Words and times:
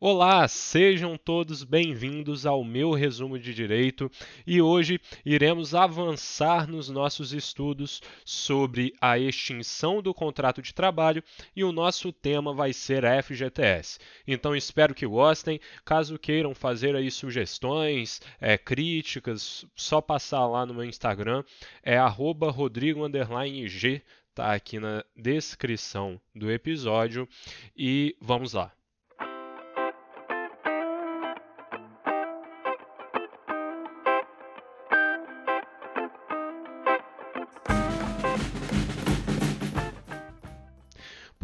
Olá, 0.00 0.48
sejam 0.48 1.16
todos 1.16 1.62
bem-vindos 1.62 2.44
ao 2.44 2.64
meu 2.64 2.90
resumo 2.90 3.38
de 3.38 3.54
direito 3.54 4.10
e 4.44 4.60
hoje 4.60 5.00
iremos 5.24 5.72
avançar 5.72 6.66
nos 6.66 6.90
nossos 6.90 7.32
estudos 7.32 8.02
sobre 8.24 8.92
a 9.00 9.16
extinção 9.16 10.02
do 10.02 10.12
contrato 10.12 10.60
de 10.60 10.74
trabalho 10.74 11.22
e 11.54 11.62
o 11.62 11.70
nosso 11.70 12.12
tema 12.12 12.52
vai 12.52 12.72
ser 12.72 13.06
a 13.06 13.22
FGTS. 13.22 14.00
Então 14.26 14.56
espero 14.56 14.94
que 14.94 15.06
gostem. 15.06 15.60
Caso 15.84 16.18
queiram 16.18 16.56
fazer 16.56 16.96
aí 16.96 17.08
sugestões, 17.08 18.20
é, 18.40 18.58
críticas, 18.58 19.64
só 19.76 20.00
passar 20.00 20.44
lá 20.48 20.66
no 20.66 20.74
meu 20.74 20.84
Instagram, 20.84 21.44
é 21.84 21.98
@rodrigo_g, 21.98 24.02
tá 24.34 24.52
aqui 24.52 24.80
na 24.80 25.04
descrição 25.16 26.20
do 26.34 26.50
episódio 26.50 27.28
e 27.76 28.16
vamos 28.20 28.54
lá. 28.54 28.72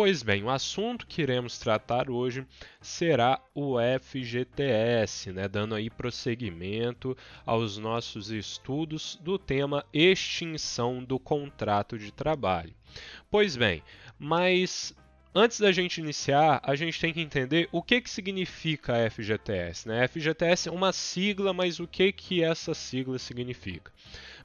Pois 0.03 0.23
bem, 0.23 0.43
o 0.43 0.49
assunto 0.49 1.07
que 1.07 1.21
iremos 1.21 1.59
tratar 1.59 2.09
hoje 2.09 2.47
será 2.81 3.39
o 3.55 3.77
FGTS, 3.79 5.31
né, 5.31 5.47
dando 5.47 5.75
aí 5.75 5.91
prosseguimento 5.91 7.15
aos 7.45 7.77
nossos 7.77 8.31
estudos 8.31 9.19
do 9.21 9.39
tema 9.39 9.85
extinção 9.93 11.05
do 11.05 11.19
contrato 11.19 11.99
de 11.99 12.11
trabalho. 12.11 12.73
Pois 13.31 13.59
bem, 13.59 13.83
mas 14.19 14.97
Antes 15.33 15.61
da 15.61 15.71
gente 15.71 16.01
iniciar, 16.01 16.61
a 16.61 16.75
gente 16.75 17.01
tem 17.01 17.13
que 17.13 17.21
entender 17.21 17.69
o 17.71 17.81
que, 17.81 18.01
que 18.01 18.11
significa 18.11 19.09
FGTS. 19.09 19.87
Né? 19.87 20.09
FGTS 20.09 20.69
é 20.69 20.73
uma 20.73 20.93
sigla, 20.93 21.53
mas 21.53 21.79
o 21.79 21.87
que, 21.87 22.11
que 22.11 22.43
essa 22.43 22.75
sigla 22.75 23.17
significa? 23.17 23.93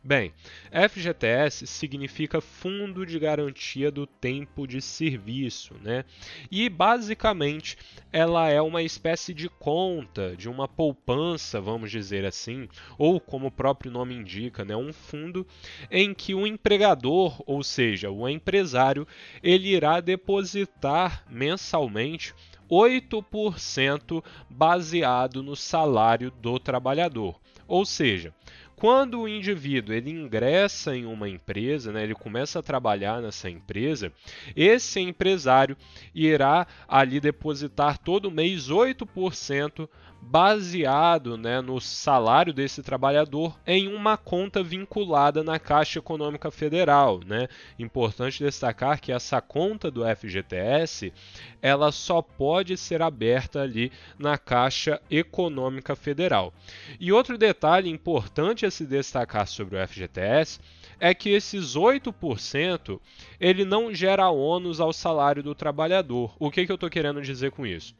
Bem, 0.08 0.31
FGTS 0.72 1.66
significa 1.66 2.39
Fundo 2.39 3.08
de 3.08 3.17
Garantia 3.17 3.89
do 3.89 4.06
Tempo 4.06 4.67
de 4.67 4.80
Serviço, 4.80 5.73
né? 5.81 6.06
E 6.52 6.70
basicamente 6.70 7.75
ela 8.14 8.48
é 8.48 8.61
uma 8.61 8.83
espécie 8.83 9.33
de 9.33 9.50
conta, 9.50 10.36
de 10.36 10.48
uma 10.48 10.67
poupança, 10.67 11.59
vamos 11.59 11.89
dizer 11.89 12.23
assim, 12.23 12.70
ou 13.00 13.20
como 13.20 13.48
o 13.48 13.52
próprio 13.52 13.92
nome 13.92 14.14
indica, 14.14 14.64
né, 14.64 14.76
um 14.76 14.94
fundo 14.94 15.44
em 15.89 16.14
que 16.14 16.36
o 16.36 16.45
empregador, 16.45 17.42
ou 17.48 17.64
seja, 17.64 18.11
o 18.11 18.30
empresário, 18.30 19.08
ele 19.42 19.70
irá 19.70 20.00
depositar 20.02 21.26
mensalmente 21.28 22.31
8% 22.70 24.23
baseado 24.48 25.42
no 25.42 25.56
salário 25.56 26.30
do 26.30 26.59
trabalhador. 26.59 27.39
Ou 27.67 27.83
seja, 27.83 28.31
quando 28.76 29.22
o 29.22 29.28
indivíduo 29.28 29.95
ele 29.95 30.12
ingressa 30.12 30.95
em 30.95 31.06
uma 31.06 31.30
empresa, 31.30 31.92
né, 31.92 32.04
ele 32.04 32.14
começa 32.14 32.59
a 32.59 32.64
trabalhar 32.64 33.22
nessa 33.22 33.50
empresa, 33.50 34.12
esse 34.56 35.00
empresário 35.00 35.78
irá 36.14 36.67
ali 36.88 37.20
depositar 37.20 37.98
todo 37.98 38.32
mês 38.32 38.70
8% 38.70 39.88
baseado 40.28 41.38
né, 41.38 41.62
no 41.62 41.80
salário 41.80 42.52
desse 42.52 42.81
trabalhador 42.81 43.56
em 43.66 43.88
uma 43.88 44.18
conta 44.18 44.64
vinculada 44.64 45.44
na 45.44 45.59
Caixa 45.59 46.00
Econômica 46.00 46.50
Federal. 46.50 47.20
Né? 47.23 47.48
Importante 47.78 48.44
destacar 48.44 49.00
que 49.00 49.12
essa 49.12 49.40
conta 49.40 49.92
do 49.92 50.02
FGTS 50.04 51.14
ela 51.62 51.92
só 51.92 52.23
pode 52.23 52.76
ser 52.76 53.04
aberta 53.04 53.62
ali 53.62 53.92
na 54.17 54.36
Caixa 54.36 55.00
Econômica 55.12 55.95
Federal. 55.95 56.52
E 57.00 57.12
outro 57.12 57.38
detalhe 57.38 57.89
importante 57.89 58.66
a 58.66 58.72
se 58.72 58.86
destacar 58.86 59.48
sobre 59.48 59.78
o 59.78 59.88
FGTS 59.88 60.60
é 61.00 61.14
que 61.14 61.30
esses 61.30 61.76
8% 61.76 62.99
ele 63.39 63.64
não 63.64 63.94
gera 63.94 64.30
ônus 64.30 64.80
ao 64.80 64.92
salário 64.92 65.44
do 65.44 65.54
trabalhador. 65.54 66.36
O 66.39 66.49
que, 66.49 66.66
que 66.66 66.72
eu 66.72 66.76
estou 66.76 66.89
querendo 66.89 67.22
dizer 67.22 67.52
com 67.52 67.66
isso? 67.66 67.94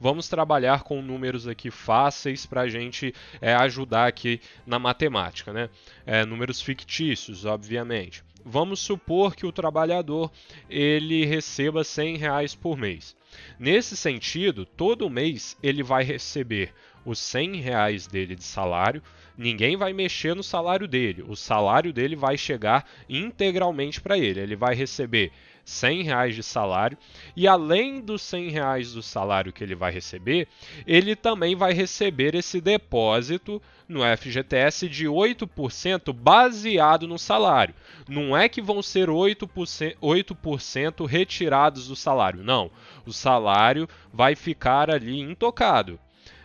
Vamos 0.00 0.28
trabalhar 0.28 0.82
com 0.82 1.02
números 1.02 1.46
aqui 1.46 1.70
fáceis 1.70 2.46
para 2.46 2.62
a 2.62 2.68
gente 2.68 3.14
é, 3.38 3.54
ajudar 3.54 4.06
aqui 4.06 4.40
na 4.66 4.78
matemática, 4.78 5.52
né? 5.52 5.68
É, 6.06 6.24
números 6.24 6.62
fictícios, 6.62 7.44
obviamente. 7.44 8.24
Vamos 8.42 8.80
supor 8.80 9.36
que 9.36 9.44
o 9.44 9.52
trabalhador 9.52 10.32
ele 10.70 11.26
receba 11.26 11.84
100 11.84 12.16
reais 12.16 12.54
por 12.54 12.78
mês. 12.78 13.14
Nesse 13.58 13.94
sentido, 13.94 14.64
todo 14.64 15.10
mês 15.10 15.54
ele 15.62 15.82
vai 15.82 16.02
receber 16.02 16.72
os 17.04 17.18
100 17.18 17.56
reais 17.56 18.06
dele 18.06 18.34
de 18.34 18.44
salário, 18.44 19.02
ninguém 19.36 19.76
vai 19.76 19.92
mexer 19.92 20.34
no 20.34 20.42
salário 20.42 20.88
dele, 20.88 21.22
o 21.26 21.36
salário 21.36 21.92
dele 21.92 22.16
vai 22.16 22.36
chegar 22.36 22.88
integralmente 23.08 24.00
para 24.00 24.18
ele. 24.18 24.40
Ele 24.40 24.56
vai 24.56 24.74
receber 24.74 25.30
100 25.70 26.02
reais 26.02 26.34
de 26.34 26.42
salário 26.42 26.98
e 27.36 27.46
além 27.46 28.00
dos 28.00 28.22
100 28.22 28.50
reais 28.50 28.92
do 28.92 29.02
salário 29.02 29.52
que 29.52 29.62
ele 29.62 29.76
vai 29.76 29.92
receber, 29.92 30.48
ele 30.86 31.14
também 31.14 31.54
vai 31.54 31.72
receber 31.72 32.34
esse 32.34 32.60
depósito 32.60 33.62
no 33.88 34.00
FGTS 34.00 34.88
de 34.88 35.06
8% 35.06 36.12
baseado 36.12 37.06
no 37.06 37.18
salário. 37.18 37.74
Não 38.08 38.36
é 38.36 38.48
que 38.48 38.60
vão 38.60 38.82
ser 38.82 39.08
8%, 39.08 39.96
8% 40.02 41.06
retirados 41.06 41.86
do 41.86 41.94
salário, 41.94 42.42
não. 42.42 42.70
O 43.06 43.12
salário 43.12 43.88
vai 44.12 44.34
ficar 44.34 44.90
ali 44.90 45.20
intocado. 45.20 45.98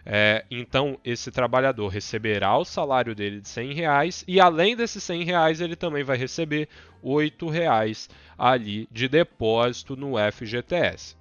É, 0.06 0.46
então, 0.52 1.00
esse 1.04 1.32
trabalhador 1.32 1.88
receberá 1.88 2.56
o 2.58 2.64
salário 2.64 3.16
dele 3.16 3.42
de 3.42 3.50
100 3.50 3.74
reais 3.74 4.24
e, 4.28 4.40
além 4.40 4.76
desses 4.76 5.04
100 5.04 5.24
reais, 5.24 5.62
ele 5.62 5.76
também 5.76 6.04
vai 6.04 6.16
receber 6.16 6.70
8 7.02 7.50
reais 7.50 8.08
ali 8.38 8.88
de 8.92 9.08
depósito 9.08 9.96
no 9.96 10.14
FGTS. 10.32 11.16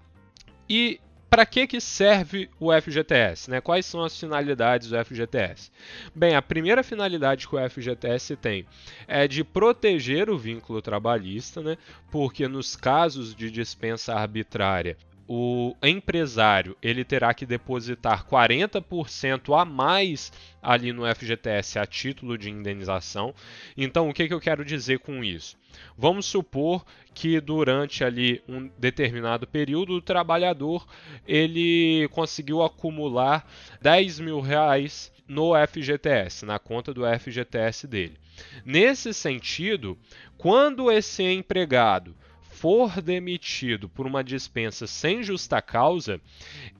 E 0.68 1.00
para 1.34 1.46
que, 1.46 1.66
que 1.66 1.80
serve 1.80 2.48
o 2.60 2.70
FGTS? 2.72 3.50
Né? 3.50 3.60
Quais 3.60 3.84
são 3.86 4.04
as 4.04 4.16
finalidades 4.16 4.90
do 4.90 5.04
FGTS? 5.04 5.68
Bem, 6.14 6.36
a 6.36 6.42
primeira 6.42 6.82
finalidade 6.84 7.48
que 7.48 7.56
o 7.56 7.70
FGTS 7.70 8.36
tem 8.36 8.64
é 9.08 9.26
de 9.26 9.42
proteger 9.42 10.30
o 10.30 10.38
vínculo 10.38 10.80
trabalhista, 10.80 11.60
né? 11.60 11.76
porque 12.08 12.46
nos 12.46 12.76
casos 12.76 13.34
de 13.34 13.50
dispensa 13.50 14.14
arbitrária 14.14 14.96
o 15.26 15.74
empresário 15.82 16.76
ele 16.82 17.04
terá 17.04 17.32
que 17.32 17.46
depositar 17.46 18.26
40% 18.26 19.58
a 19.58 19.64
mais 19.64 20.32
ali 20.62 20.92
no 20.92 21.02
FGTS 21.14 21.78
a 21.78 21.86
título 21.86 22.36
de 22.36 22.50
indenização. 22.50 23.34
Então, 23.76 24.08
o 24.08 24.12
que, 24.12 24.28
que 24.28 24.34
eu 24.34 24.40
quero 24.40 24.64
dizer 24.64 24.98
com 24.98 25.24
isso? 25.24 25.56
Vamos 25.96 26.26
supor 26.26 26.84
que 27.12 27.40
durante 27.40 28.04
ali 28.04 28.42
um 28.48 28.70
determinado 28.78 29.46
período 29.46 29.94
o 29.94 30.02
trabalhador 30.02 30.86
ele 31.26 32.08
conseguiu 32.12 32.62
acumular 32.62 33.46
10 33.80 34.20
mil 34.20 34.40
reais 34.40 35.12
no 35.26 35.52
FGTS, 35.66 36.44
na 36.44 36.58
conta 36.58 36.92
do 36.92 37.02
FGTS 37.18 37.86
dele. 37.86 38.18
Nesse 38.64 39.14
sentido, 39.14 39.98
quando 40.36 40.90
esse 40.90 41.22
empregado 41.22 42.14
for 42.54 43.02
demitido 43.02 43.88
por 43.88 44.06
uma 44.06 44.22
dispensa 44.22 44.86
sem 44.86 45.22
justa 45.22 45.60
causa, 45.60 46.20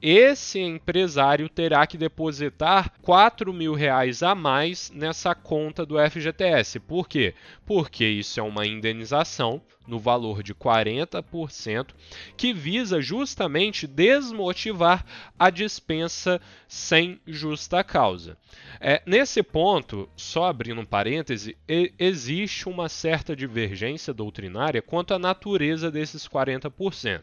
esse 0.01 0.61
empresário 0.61 1.49
terá 1.49 1.85
que 1.87 1.99
depositar 1.99 2.93
4 3.03 3.53
mil 3.53 3.75
reais 3.75 4.23
a 4.23 4.35
mais 4.35 4.91
nessa 4.95 5.35
conta 5.35 5.85
do 5.85 5.97
FGTS. 5.99 6.79
Por 6.79 7.09
quê? 7.09 7.35
Porque 7.67 8.05
isso 8.07 8.39
é 8.39 8.43
uma 8.43 8.67
indenização 8.67 9.61
no 9.87 9.99
valor 9.99 10.43
de 10.43 10.55
40%, 10.55 11.89
que 12.37 12.53
visa 12.53 13.03
justamente 13.03 13.87
desmotivar 13.87 15.05
a 15.39 15.51
dispensa 15.51 16.41
sem 16.67 17.21
justa 17.27 17.85
causa. 17.85 18.39
É, 18.81 19.03
nesse 19.05 19.43
ponto, 19.43 20.09
só 20.17 20.47
abrindo 20.47 20.81
um 20.81 20.87
parêntese, 20.87 21.57
existe 21.99 22.69
uma 22.69 22.89
certa 22.89 23.37
divergência 23.37 24.15
doutrinária 24.15 24.81
quanto 24.81 25.13
à 25.13 25.19
natureza 25.19 25.64
desses 25.91 26.29
40%. 26.29 27.21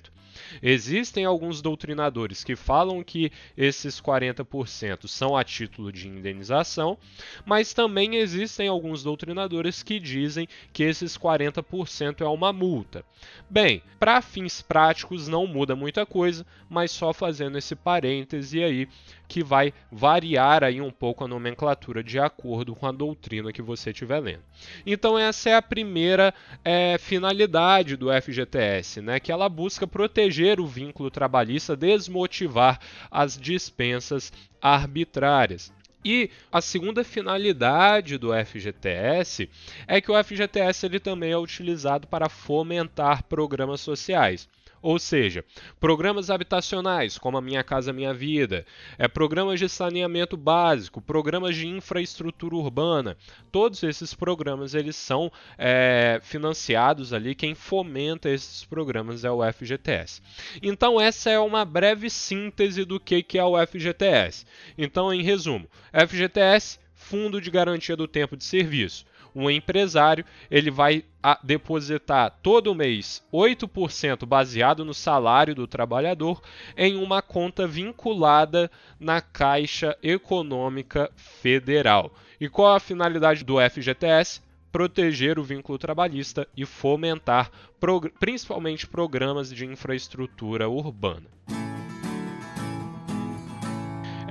Existem 0.62 1.26
alguns 1.26 1.62
doutrinadores 1.62 2.44
que 2.44 2.56
falam 2.56 3.04
que 3.04 3.32
esses 3.58 4.02
40% 4.02 5.08
são 5.08 5.36
a 5.36 5.44
título 5.44 5.92
de 5.92 6.08
indenização, 6.08 6.98
mas 7.46 7.74
também 7.74 8.16
existem 8.16 8.68
alguns 8.68 9.04
doutrinadores 9.04 9.84
que 9.84 10.00
dizem 10.00 10.48
que 10.74 10.84
esses 10.84 11.18
40% 11.18 12.22
é 12.22 12.28
uma 12.28 12.54
multa. 12.54 13.04
Bem, 13.50 13.82
para 14.00 14.22
fins 14.22 14.62
práticos 14.62 15.28
não 15.28 15.46
muda 15.46 15.76
muita 15.76 16.06
coisa, 16.06 16.46
mas 16.70 16.92
só 16.92 17.14
fazendo 17.14 17.58
esse 17.58 17.76
parêntese 17.76 18.64
aí 18.64 18.88
que 19.28 19.44
vai 19.44 19.74
variar 19.90 20.62
aí 20.62 20.82
um 20.82 20.92
pouco 20.92 21.24
a 21.24 21.28
nomenclatura 21.28 22.04
de 22.04 22.20
acordo 22.20 22.76
com 22.76 22.86
a 22.86 22.92
doutrina 22.92 23.54
que 23.54 23.62
você 23.62 23.92
estiver 23.92 24.20
lendo. 24.20 24.44
Então 24.86 25.18
essa 25.18 25.50
é 25.50 25.56
a 25.56 25.62
primeira 25.62 26.34
é, 26.66 26.98
finalidade 26.98 27.96
do 27.96 28.08
FGTS, 28.12 29.02
né, 29.02 29.22
que 29.22 29.32
ela 29.32 29.48
busca 29.48 29.88
proteger 29.88 30.31
proteger 30.31 30.62
o 30.62 30.66
vínculo 30.66 31.12
trabalhista, 31.12 31.75
desmotivar 31.75 32.80
as 33.12 33.38
dispensas 33.38 34.31
arbitrárias. 34.62 35.72
E 36.04 36.31
a 36.51 36.62
segunda 36.62 37.04
finalidade 37.04 38.18
do 38.18 38.30
FGTS 38.33 39.50
é 39.86 40.01
que 40.01 40.10
o 40.10 40.24
FGTS 40.24 40.86
ele 40.86 41.00
também 41.00 41.31
é 41.31 41.38
utilizado 41.38 42.07
para 42.07 42.30
fomentar 42.30 43.24
programas 43.24 43.81
sociais. 43.81 44.50
Ou 44.81 44.98
seja, 44.98 45.45
programas 45.80 46.30
habitacionais, 46.31 47.18
como 47.18 47.38
a 47.38 47.42
Minha 47.42 47.63
Casa 47.63 47.94
Minha 47.94 48.13
Vida, 48.13 48.66
é, 48.98 49.07
programas 49.07 49.60
de 49.60 49.69
saneamento 49.69 50.36
básico, 50.36 51.00
programas 51.00 51.56
de 51.56 51.68
infraestrutura 51.68 52.56
urbana, 52.56 53.16
todos 53.51 53.83
esses 53.83 54.13
programas 54.13 54.74
eles 54.74 54.95
são 54.95 55.31
é, 55.57 56.19
financiados 56.24 57.13
ali, 57.13 57.36
quem 57.36 57.54
fomenta 57.54 58.30
esses 58.30 58.66
programas 58.66 59.24
é 59.24 59.30
o 59.30 59.42
FGTS. 59.54 60.22
Então 60.63 61.00
essa 61.00 61.30
é 61.30 61.39
uma 61.39 61.63
breve 61.63 62.10
síntese 62.10 62.83
do 62.83 63.00
que, 63.00 63.22
que 63.22 63.38
é 63.38 63.44
o 63.44 63.56
FGTS. 63.66 64.45
Então, 64.78 65.13
em 65.13 65.22
resumo, 65.22 65.68
FGTS, 65.94 66.80
Fundo 66.95 67.42
de 67.42 67.51
Garantia 67.51 67.95
do 67.95 68.07
Tempo 68.07 68.38
de 68.38 68.44
Serviço 68.44 69.06
um 69.36 69.50
empresário 69.50 70.25
ele 70.50 70.69
vai 70.72 71.04
depositar 71.44 72.39
todo 72.42 72.75
mês 72.75 73.24
8% 73.31 74.25
baseado 74.25 74.83
no 74.83 74.94
salário 74.94 75.54
do 75.54 75.68
trabalhador 75.68 76.42
em 76.75 76.95
uma 76.95 77.22
conta 77.22 77.68
vinculada 77.68 78.69
na 79.00 79.22
Caixa 79.22 79.98
Econômica 80.01 81.12
Federal. 81.16 82.13
E 82.39 82.50
qual 82.50 82.75
a 82.75 82.80
finalidade 82.80 83.44
do 83.44 83.57
FGTS? 83.57 84.42
Proteger 84.72 85.38
o 85.38 85.44
vínculo 85.44 85.78
trabalhista 85.78 86.48
e 86.56 86.66
fomentar 86.66 87.51
prog 87.80 88.10
principalmente 88.19 88.88
programas 88.88 89.51
de 89.51 89.66
infraestrutura 89.66 90.69
urbana. 90.69 91.28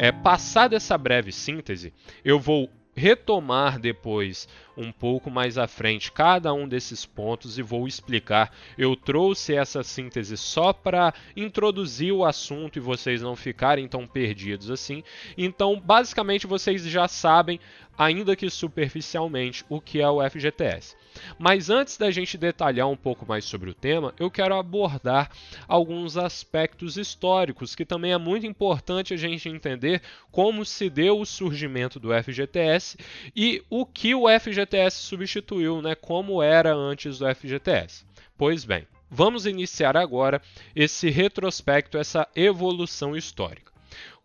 É, 0.03 0.11
passada 0.11 0.77
essa 0.77 0.97
breve 0.97 1.31
síntese, 1.31 1.93
eu 2.25 2.41
vou 2.41 2.71
retomar 2.95 3.79
depois, 3.79 4.49
um 4.77 4.93
pouco 4.93 5.31
mais 5.31 5.59
à 5.59 5.67
frente, 5.67 6.13
cada 6.13 6.53
um 6.53 6.67
desses 6.67 7.05
pontos 7.05 7.59
e 7.59 7.63
vou 7.63 7.87
explicar. 7.87 8.55
Eu 8.77 8.97
trouxe 8.97 9.55
essa 9.55 9.83
síntese 9.83 10.37
só 10.37 10.73
para 10.73 11.13
introduzir 11.37 12.13
o 12.13 12.25
assunto 12.25 12.77
e 12.77 12.81
vocês 12.81 13.23
não 13.23 13.37
ficarem 13.37 13.89
tão 13.89 14.07
perdidos 14.07 14.71
assim. 14.71 15.03
Então, 15.37 15.79
basicamente, 15.81 16.47
vocês 16.47 16.83
já 16.85 17.09
sabem, 17.09 17.61
ainda 17.99 18.35
que 18.35 18.49
superficialmente, 18.49 19.65
o 19.69 19.81
que 19.81 20.01
é 20.01 20.09
o 20.09 20.23
FGTS. 20.29 20.97
Mas 21.39 21.69
antes 21.69 21.97
da 21.97 22.11
gente 22.11 22.39
detalhar 22.39 22.89
um 22.89 22.97
pouco 22.97 23.27
mais 23.27 23.45
sobre 23.45 23.69
o 23.69 23.75
tema, 23.75 24.15
eu 24.19 24.31
quero 24.31 24.55
abordar 24.55 25.31
alguns 25.67 26.17
aspectos 26.17 26.97
históricos 26.97 27.75
que 27.75 27.85
também 27.85 28.13
é 28.13 28.19
muito 28.19 28.47
importante 28.47 29.13
a 29.13 29.17
gente 29.17 29.49
entender 29.49 30.01
como 30.31 30.65
se 30.65 30.89
deu 30.89 31.21
o 31.21 31.27
surgimento 31.27 31.99
do 31.99 32.11
FGTS 32.23 32.97
e 33.35 33.63
o 33.69 33.85
que 33.85 34.15
o 34.15 34.27
FGTS 34.29 34.60
substituiu, 34.91 35.81
né, 35.83 35.95
como 35.95 36.43
era 36.43 36.75
antes 36.75 37.19
do 37.19 37.35
FGTS. 37.35 38.05
Pois 38.37 38.65
bem, 38.65 38.87
vamos 39.11 39.47
iniciar 39.47 39.97
agora 39.97 40.41
esse 40.75 41.11
retrospecto, 41.11 41.99
essa 41.99 42.27
evolução 42.35 43.17
histórica. 43.17 43.73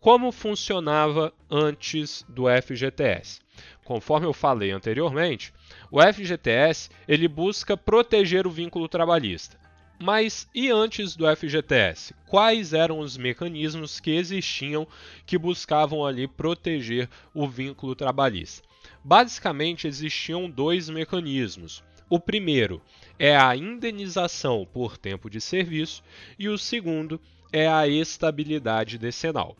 Como 0.00 0.30
funcionava 0.30 1.32
antes 1.50 2.24
do 2.28 2.44
FGTS? 2.48 3.40
Conforme 3.84 4.26
eu 4.26 4.32
falei 4.32 4.70
anteriormente, 4.70 5.52
o 5.90 6.00
FGTS 6.00 6.90
ele 7.06 7.28
busca 7.28 7.76
proteger 7.76 8.46
o 8.46 8.50
vínculo 8.50 8.88
trabalhista. 8.88 9.58
Mas 9.98 10.48
e 10.54 10.70
antes 10.70 11.16
do 11.16 11.24
FGTS? 11.34 12.14
Quais 12.28 12.74
eram 12.74 12.98
os 12.98 13.16
mecanismos 13.16 13.98
que 13.98 14.10
existiam 14.10 14.86
que 15.24 15.38
buscavam 15.38 16.04
ali 16.04 16.28
proteger 16.28 17.08
o 17.32 17.48
vínculo 17.48 17.94
trabalhista? 17.94 18.65
Basicamente 19.04 19.86
existiam 19.86 20.50
dois 20.50 20.88
mecanismos. 20.88 21.82
O 22.08 22.20
primeiro 22.20 22.80
é 23.18 23.36
a 23.36 23.56
indenização 23.56 24.66
por 24.72 24.96
tempo 24.96 25.28
de 25.28 25.40
serviço 25.40 26.02
e 26.38 26.48
o 26.48 26.56
segundo 26.56 27.20
é 27.52 27.68
a 27.68 27.88
estabilidade 27.88 28.98
decenal. 28.98 29.56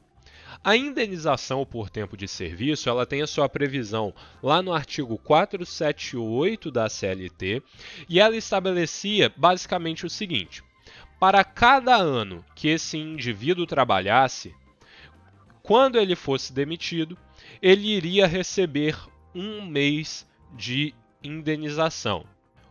A 0.62 0.76
indenização 0.76 1.64
por 1.64 1.90
tempo 1.90 2.16
de 2.16 2.26
serviço, 2.26 2.88
ela 2.88 3.06
tem 3.06 3.22
a 3.22 3.26
sua 3.26 3.48
previsão 3.48 4.12
lá 4.42 4.62
no 4.62 4.72
artigo 4.72 5.16
478 5.18 6.70
da 6.70 6.88
CLT, 6.88 7.62
e 8.08 8.18
ela 8.18 8.36
estabelecia 8.36 9.32
basicamente 9.36 10.06
o 10.06 10.10
seguinte: 10.10 10.62
para 11.20 11.44
cada 11.44 11.94
ano 11.96 12.44
que 12.54 12.68
esse 12.68 12.98
indivíduo 12.98 13.66
trabalhasse, 13.66 14.54
quando 15.62 15.98
ele 15.98 16.14
fosse 16.14 16.52
demitido, 16.52 17.16
ele 17.60 17.88
iria 17.88 18.26
receber 18.26 18.96
um 19.36 19.66
mês 19.66 20.26
de 20.54 20.94
indenização. 21.22 22.24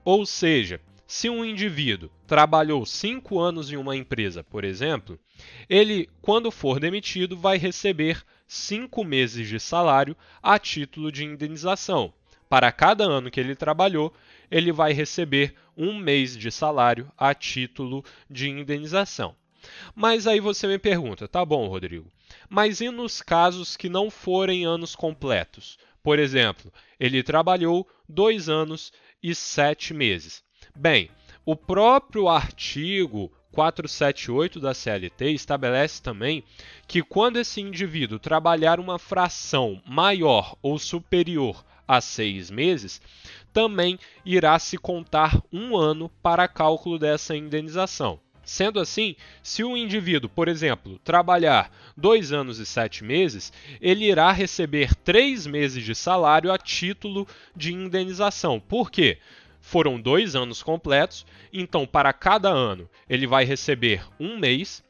Ou 0.03 0.25
seja, 0.25 0.81
se 1.05 1.29
um 1.29 1.45
indivíduo 1.45 2.09
trabalhou 2.25 2.83
cinco 2.87 3.39
anos 3.39 3.71
em 3.71 3.77
uma 3.77 3.95
empresa, 3.95 4.43
por 4.43 4.63
exemplo, 4.63 5.19
ele, 5.69 6.09
quando 6.21 6.49
for 6.49 6.79
demitido, 6.79 7.37
vai 7.37 7.57
receber 7.57 8.23
cinco 8.47 9.03
meses 9.03 9.47
de 9.47 9.59
salário 9.59 10.17
a 10.41 10.57
título 10.57 11.11
de 11.11 11.23
indenização. 11.23 12.11
Para 12.49 12.71
cada 12.71 13.03
ano 13.03 13.29
que 13.29 13.39
ele 13.39 13.55
trabalhou, 13.55 14.11
ele 14.49 14.71
vai 14.71 14.91
receber 14.91 15.53
um 15.77 15.95
mês 15.95 16.35
de 16.35 16.49
salário 16.51 17.11
a 17.15 17.33
título 17.35 18.03
de 18.27 18.49
indenização. 18.49 19.35
Mas 19.93 20.25
aí 20.25 20.39
você 20.39 20.67
me 20.67 20.79
pergunta, 20.79 21.27
tá 21.27 21.43
bom, 21.45 21.67
Rodrigo, 21.67 22.11
mas 22.49 22.81
e 22.81 22.89
nos 22.89 23.21
casos 23.21 23.75
que 23.77 23.89
não 23.89 24.09
forem 24.09 24.65
anos 24.65 24.95
completos? 24.95 25.77
Por 26.05 26.19
exemplo, 26.19 26.71
ele 26.99 27.23
trabalhou 27.23 27.89
dois 28.07 28.47
anos 28.47 28.93
e 29.23 29.33
sete 29.33 29.91
meses. 29.91 30.43
Bem, 30.75 31.09
o 31.43 31.55
próprio 31.55 32.29
artigo 32.29 33.33
478 33.51 34.59
da 34.59 34.75
CLT 34.75 35.31
estabelece 35.31 36.03
também 36.03 36.43
que 36.87 37.01
quando 37.01 37.37
esse 37.37 37.59
indivíduo 37.59 38.19
trabalhar 38.19 38.79
uma 38.79 38.99
fração 38.99 39.81
maior 39.83 40.55
ou 40.61 40.77
superior 40.77 41.65
a 41.87 41.99
seis 41.99 42.51
meses, 42.51 43.01
também 43.51 43.97
irá 44.23 44.59
se 44.59 44.77
contar 44.77 45.41
um 45.51 45.75
ano 45.75 46.07
para 46.21 46.47
cálculo 46.47 46.99
dessa 46.99 47.35
indenização. 47.35 48.19
Sendo 48.45 48.79
assim, 48.79 49.15
se 49.41 49.63
o 49.63 49.75
indivíduo, 49.75 50.29
por 50.29 50.47
exemplo, 50.47 50.99
trabalhar 51.03 51.71
dois 51.97 52.31
anos 52.31 52.59
e 52.59 52.65
sete 52.65 53.03
meses, 53.03 53.51
ele 53.81 54.05
irá 54.05 54.31
receber 54.31 54.93
três 54.95 55.47
meses 55.47 55.83
de 55.83 55.95
salário 55.95 56.51
a 56.51 56.57
título 56.57 57.27
de 57.55 57.73
indenização. 57.73 58.59
Por 58.59 58.91
quê? 58.91 59.17
Foram 59.59 59.99
dois 59.99 60.35
anos 60.35 60.61
completos, 60.61 61.25
então 61.51 61.87
para 61.87 62.13
cada 62.13 62.49
ano 62.49 62.87
ele 63.09 63.25
vai 63.25 63.43
receber 63.43 64.05
um 64.19 64.37
mês 64.37 64.83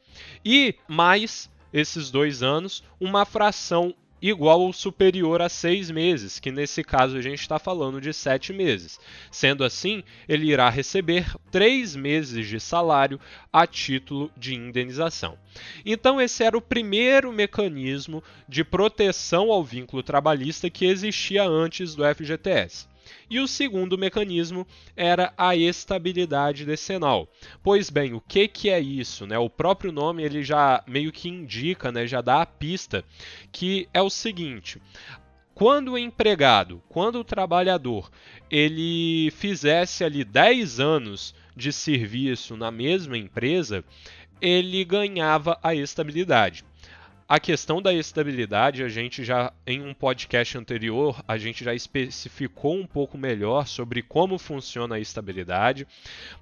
e 0.44 0.74
mais 0.86 1.50
esses 1.72 2.10
dois 2.10 2.42
anos 2.42 2.84
uma 3.00 3.24
fração 3.24 3.94
igual 4.20 4.60
ou 4.60 4.72
superior 4.72 5.42
a 5.42 5.48
seis 5.48 5.90
meses, 5.90 6.38
que 6.40 6.50
nesse 6.50 6.82
caso 6.82 7.16
a 7.16 7.22
gente 7.22 7.40
está 7.40 7.58
falando 7.58 8.00
de 8.00 8.12
sete 8.12 8.52
meses. 8.52 8.98
Sendo 9.30 9.64
assim, 9.64 10.02
ele 10.28 10.50
irá 10.50 10.68
receber 10.68 11.26
três 11.50 11.94
meses 11.94 12.46
de 12.46 12.58
salário 12.58 13.20
a 13.52 13.66
título 13.66 14.30
de 14.36 14.54
indenização. 14.54 15.38
Então, 15.84 16.20
esse 16.20 16.44
era 16.44 16.56
o 16.56 16.62
primeiro 16.62 17.32
mecanismo 17.32 18.22
de 18.48 18.64
proteção 18.64 19.50
ao 19.50 19.64
vínculo 19.64 20.02
trabalhista 20.02 20.70
que 20.70 20.86
existia 20.86 21.44
antes 21.44 21.94
do 21.94 22.02
FGTS. 22.02 22.95
E 23.28 23.40
o 23.40 23.48
segundo 23.48 23.98
mecanismo 23.98 24.66
era 24.96 25.32
a 25.36 25.56
estabilidade 25.56 26.64
decenal. 26.64 27.28
Pois 27.62 27.90
bem, 27.90 28.14
o 28.14 28.20
que, 28.20 28.48
que 28.48 28.70
é 28.70 28.80
isso? 28.80 29.26
Né? 29.26 29.38
O 29.38 29.50
próprio 29.50 29.92
nome 29.92 30.22
ele 30.22 30.42
já 30.42 30.82
meio 30.86 31.12
que 31.12 31.28
indica, 31.28 31.90
né? 31.90 32.06
já 32.06 32.20
dá 32.20 32.42
a 32.42 32.46
pista, 32.46 33.04
que 33.50 33.88
é 33.92 34.02
o 34.02 34.10
seguinte: 34.10 34.80
quando 35.54 35.92
o 35.92 35.98
empregado, 35.98 36.82
quando 36.88 37.18
o 37.18 37.24
trabalhador, 37.24 38.10
ele 38.50 39.30
fizesse 39.30 40.04
ali 40.04 40.22
10 40.22 40.80
anos 40.80 41.34
de 41.56 41.72
serviço 41.72 42.56
na 42.56 42.70
mesma 42.70 43.16
empresa, 43.16 43.82
ele 44.40 44.84
ganhava 44.84 45.58
a 45.62 45.74
estabilidade. 45.74 46.64
A 47.28 47.40
questão 47.40 47.82
da 47.82 47.92
estabilidade, 47.92 48.84
a 48.84 48.88
gente 48.88 49.24
já 49.24 49.52
em 49.66 49.82
um 49.82 49.92
podcast 49.92 50.56
anterior, 50.56 51.20
a 51.26 51.36
gente 51.36 51.64
já 51.64 51.74
especificou 51.74 52.76
um 52.76 52.86
pouco 52.86 53.18
melhor 53.18 53.66
sobre 53.66 54.00
como 54.00 54.38
funciona 54.38 54.94
a 54.94 55.00
estabilidade, 55.00 55.88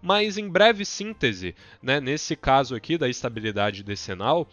mas 0.03 0.37
em 0.37 0.47
breve 0.47 0.85
síntese, 0.85 1.55
né, 1.83 2.01
nesse 2.01 2.37
caso 2.37 2.75
aqui 2.75 2.99
da 2.99 3.09
estabilidade 3.09 3.83
decenal, 3.83 4.47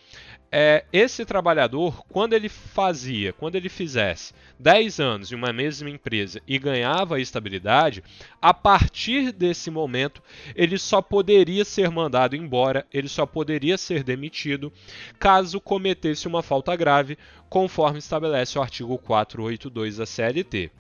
é, 0.51 0.83
esse 0.91 1.23
trabalhador, 1.23 2.03
quando 2.09 2.33
ele 2.33 2.49
fazia, 2.49 3.31
quando 3.31 3.55
ele 3.55 3.69
fizesse 3.69 4.33
10 4.59 4.99
anos 4.99 5.31
em 5.31 5.35
uma 5.35 5.53
mesma 5.53 5.89
empresa 5.89 6.41
e 6.45 6.59
ganhava 6.59 7.21
estabilidade, 7.21 8.03
a 8.41 8.53
partir 8.53 9.31
desse 9.31 9.71
momento 9.71 10.21
ele 10.53 10.77
só 10.77 11.01
poderia 11.01 11.63
ser 11.63 11.89
mandado 11.89 12.35
embora, 12.35 12.85
ele 12.93 13.07
só 13.07 13.25
poderia 13.25 13.77
ser 13.77 14.03
demitido 14.03 14.71
caso 15.17 15.61
cometesse 15.61 16.27
uma 16.27 16.43
falta 16.43 16.75
grave, 16.75 17.17
conforme 17.49 17.99
estabelece 17.99 18.57
o 18.57 18.61
artigo 18.61 18.97
482 18.97 19.97
da 19.97 20.05
CLT. 20.05 20.71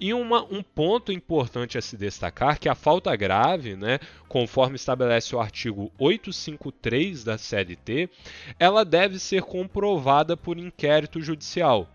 E 0.00 0.12
uma, 0.12 0.42
um 0.44 0.62
ponto 0.62 1.12
importante 1.12 1.78
a 1.78 1.82
se 1.82 1.96
destacar 1.96 2.58
que 2.58 2.68
a 2.68 2.74
falta 2.74 3.14
grave, 3.14 3.76
né, 3.76 3.98
conforme 4.28 4.76
estabelece 4.76 5.34
o 5.34 5.40
artigo 5.40 5.92
853 5.98 7.24
da 7.24 7.38
CLT, 7.38 8.08
ela 8.58 8.84
deve 8.84 9.03
ser 9.18 9.42
comprovada 9.42 10.36
por 10.36 10.58
inquérito 10.58 11.20
judicial. 11.20 11.88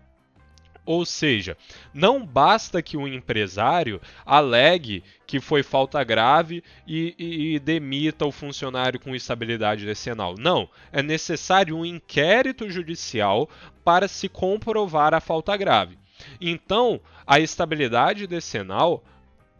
Ou 0.84 1.04
seja, 1.04 1.56
não 1.92 2.24
basta 2.24 2.82
que 2.82 2.96
o 2.96 3.06
empresário 3.06 4.00
alegue 4.24 5.04
que 5.26 5.38
foi 5.38 5.62
falta 5.62 6.02
grave 6.02 6.64
e, 6.86 7.14
e, 7.18 7.54
e, 7.54 7.58
demita 7.58 8.26
o 8.26 8.32
funcionário 8.32 8.98
com 8.98 9.14
estabilidade 9.14 9.84
decenal. 9.84 10.34
Não, 10.38 10.68
é 10.90 11.02
necessário 11.02 11.76
um 11.76 11.84
inquérito 11.84 12.68
judicial 12.70 13.48
para 13.84 14.08
se 14.08 14.28
comprovar 14.28 15.14
a 15.14 15.20
falta 15.20 15.56
grave. 15.56 15.98
Então, 16.40 17.00
a 17.26 17.38
estabilidade 17.38 18.26
decenal, 18.26 19.04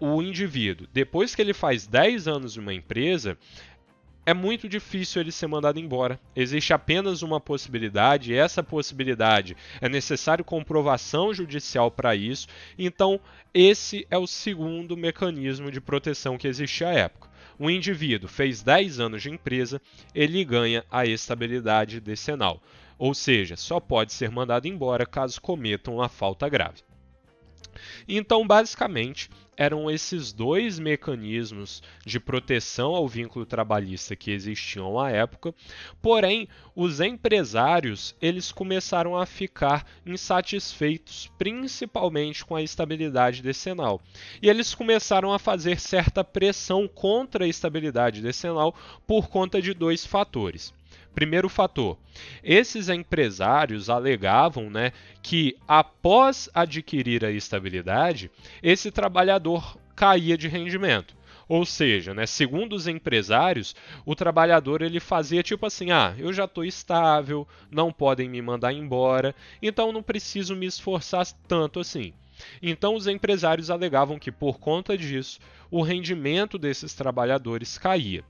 o 0.00 0.22
indivíduo, 0.22 0.88
depois 0.92 1.34
que 1.34 1.42
ele 1.42 1.54
faz 1.54 1.86
10 1.86 2.26
anos 2.26 2.56
em 2.56 2.60
uma 2.60 2.74
empresa, 2.74 3.38
é 4.30 4.34
muito 4.34 4.68
difícil 4.68 5.20
ele 5.20 5.32
ser 5.32 5.48
mandado 5.48 5.80
embora. 5.80 6.18
Existe 6.36 6.72
apenas 6.72 7.20
uma 7.20 7.40
possibilidade, 7.40 8.32
e 8.32 8.36
essa 8.36 8.62
possibilidade 8.62 9.56
é 9.80 9.88
necessário 9.88 10.44
comprovação 10.44 11.34
judicial 11.34 11.90
para 11.90 12.14
isso. 12.14 12.46
Então, 12.78 13.20
esse 13.52 14.06
é 14.08 14.16
o 14.16 14.28
segundo 14.28 14.96
mecanismo 14.96 15.68
de 15.70 15.80
proteção 15.80 16.38
que 16.38 16.46
existia 16.46 16.88
à 16.88 16.92
época. 16.92 17.28
O 17.58 17.68
indivíduo 17.68 18.28
fez 18.28 18.62
10 18.62 19.00
anos 19.00 19.22
de 19.22 19.30
empresa, 19.30 19.82
ele 20.14 20.44
ganha 20.44 20.84
a 20.88 21.04
estabilidade 21.04 22.00
decenal. 22.00 22.62
Ou 22.96 23.12
seja, 23.14 23.56
só 23.56 23.80
pode 23.80 24.12
ser 24.12 24.30
mandado 24.30 24.68
embora 24.68 25.04
caso 25.04 25.40
cometam 25.40 25.96
uma 25.96 26.08
falta 26.08 26.48
grave. 26.48 26.82
Então, 28.08 28.46
basicamente, 28.46 29.28
eram 29.60 29.90
esses 29.90 30.32
dois 30.32 30.78
mecanismos 30.78 31.82
de 32.06 32.18
proteção 32.18 32.94
ao 32.94 33.06
vínculo 33.06 33.44
trabalhista 33.44 34.16
que 34.16 34.30
existiam 34.30 34.98
à 34.98 35.10
época. 35.10 35.54
Porém, 36.00 36.48
os 36.74 36.98
empresários, 36.98 38.16
eles 38.22 38.50
começaram 38.50 39.18
a 39.18 39.26
ficar 39.26 39.86
insatisfeitos, 40.06 41.30
principalmente 41.36 42.42
com 42.42 42.56
a 42.56 42.62
estabilidade 42.62 43.42
decenal. 43.42 44.00
E 44.40 44.48
eles 44.48 44.74
começaram 44.74 45.30
a 45.30 45.38
fazer 45.38 45.78
certa 45.78 46.24
pressão 46.24 46.88
contra 46.88 47.44
a 47.44 47.48
estabilidade 47.48 48.22
decenal 48.22 48.74
por 49.06 49.28
conta 49.28 49.60
de 49.60 49.74
dois 49.74 50.06
fatores. 50.06 50.72
Primeiro 51.14 51.48
fator: 51.48 51.98
esses 52.42 52.88
empresários 52.88 53.90
alegavam 53.90 54.70
né, 54.70 54.92
que 55.22 55.56
após 55.66 56.48
adquirir 56.54 57.24
a 57.24 57.30
estabilidade, 57.30 58.30
esse 58.62 58.90
trabalhador 58.90 59.76
caía 59.94 60.36
de 60.36 60.48
rendimento. 60.48 61.14
Ou 61.48 61.66
seja, 61.66 62.14
né, 62.14 62.26
segundo 62.26 62.74
os 62.74 62.86
empresários, 62.86 63.74
o 64.06 64.14
trabalhador 64.14 64.82
ele 64.82 65.00
fazia 65.00 65.42
tipo 65.42 65.66
assim: 65.66 65.90
ah, 65.90 66.14
eu 66.16 66.32
já 66.32 66.44
estou 66.44 66.64
estável, 66.64 67.46
não 67.70 67.92
podem 67.92 68.28
me 68.28 68.40
mandar 68.40 68.72
embora, 68.72 69.34
então 69.60 69.90
não 69.90 70.02
preciso 70.02 70.54
me 70.54 70.66
esforçar 70.66 71.26
tanto 71.48 71.80
assim. 71.80 72.12
Então, 72.62 72.94
os 72.94 73.06
empresários 73.06 73.70
alegavam 73.70 74.18
que, 74.18 74.32
por 74.32 74.58
conta 74.58 74.96
disso, 74.96 75.40
o 75.70 75.82
rendimento 75.82 76.58
desses 76.58 76.94
trabalhadores 76.94 77.76
caía. 77.76 78.24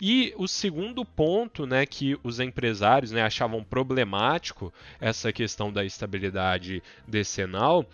E 0.00 0.32
o 0.36 0.48
segundo 0.48 1.04
ponto 1.04 1.66
né, 1.66 1.84
que 1.84 2.18
os 2.22 2.40
empresários 2.40 3.12
né, 3.12 3.22
achavam 3.22 3.62
problemático 3.62 4.72
essa 5.00 5.32
questão 5.32 5.72
da 5.72 5.84
estabilidade 5.84 6.82
decenal 7.06 7.84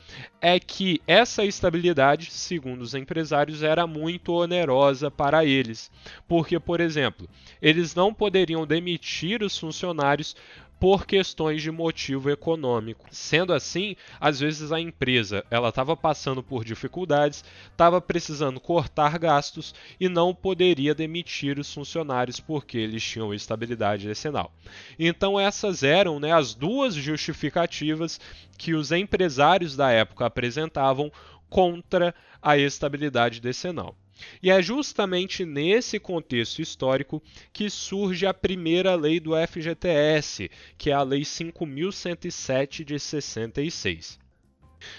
é 0.41 0.61
que 0.61 1.01
essa 1.07 1.45
estabilidade, 1.45 2.31
segundo 2.31 2.83
os 2.83 2.95
empresários, 2.95 3.63
era 3.63 3.87
muito 3.87 4.33
onerosa 4.33 5.11
para 5.11 5.45
eles. 5.45 5.91
Porque, 6.29 6.61
por 6.61 6.81
exemplo, 6.81 7.29
eles 7.61 7.95
não 7.95 8.15
poderiam 8.15 8.67
demitir 8.67 9.43
os 9.43 9.59
funcionários 9.59 10.37
por 10.79 11.07
questões 11.07 11.63
de 11.63 11.71
motivo 11.71 12.31
econômico. 12.31 13.07
Sendo 13.11 13.53
assim, 13.53 13.97
às 14.21 14.41
vezes 14.41 14.73
a 14.73 14.81
empresa 14.81 15.45
ela 15.51 15.71
estava 15.71 15.97
passando 15.97 16.43
por 16.43 16.65
dificuldades, 16.65 17.45
estava 17.71 18.01
precisando 18.01 18.61
cortar 18.61 19.19
gastos 19.19 19.75
e 19.99 20.09
não 20.09 20.35
poderia 20.35 20.95
demitir 20.95 21.59
os 21.59 21.73
funcionários 21.73 22.41
porque 22.41 22.79
eles 22.79 23.03
tinham 23.03 23.33
estabilidade 23.33 24.07
decenal. 24.07 24.53
Então 24.99 25.39
essas 25.39 25.83
eram 25.83 26.21
né, 26.21 26.33
as 26.33 26.55
duas 26.55 26.95
justificativas 26.95 28.21
que 28.59 28.75
os 28.75 28.93
empresários 28.93 29.77
da 29.77 29.91
época 29.91 30.27
apresentavam 30.27 31.11
contra 31.49 32.15
a 32.43 32.59
estabilidade 32.59 33.41
decenal. 33.41 33.97
E 34.43 34.51
é 34.51 34.63
justamente 34.63 35.45
nesse 35.45 35.99
contexto 35.99 36.61
histórico 36.61 37.23
que 37.53 37.69
surge 37.69 38.27
a 38.27 38.35
primeira 38.35 38.95
lei 38.95 39.21
do 39.21 39.33
FGTS, 39.35 40.51
que 40.79 40.91
é 40.91 40.95
a 40.95 41.03
Lei 41.03 41.25
5107 41.25 42.85
de 42.85 42.99
66. 42.99 44.19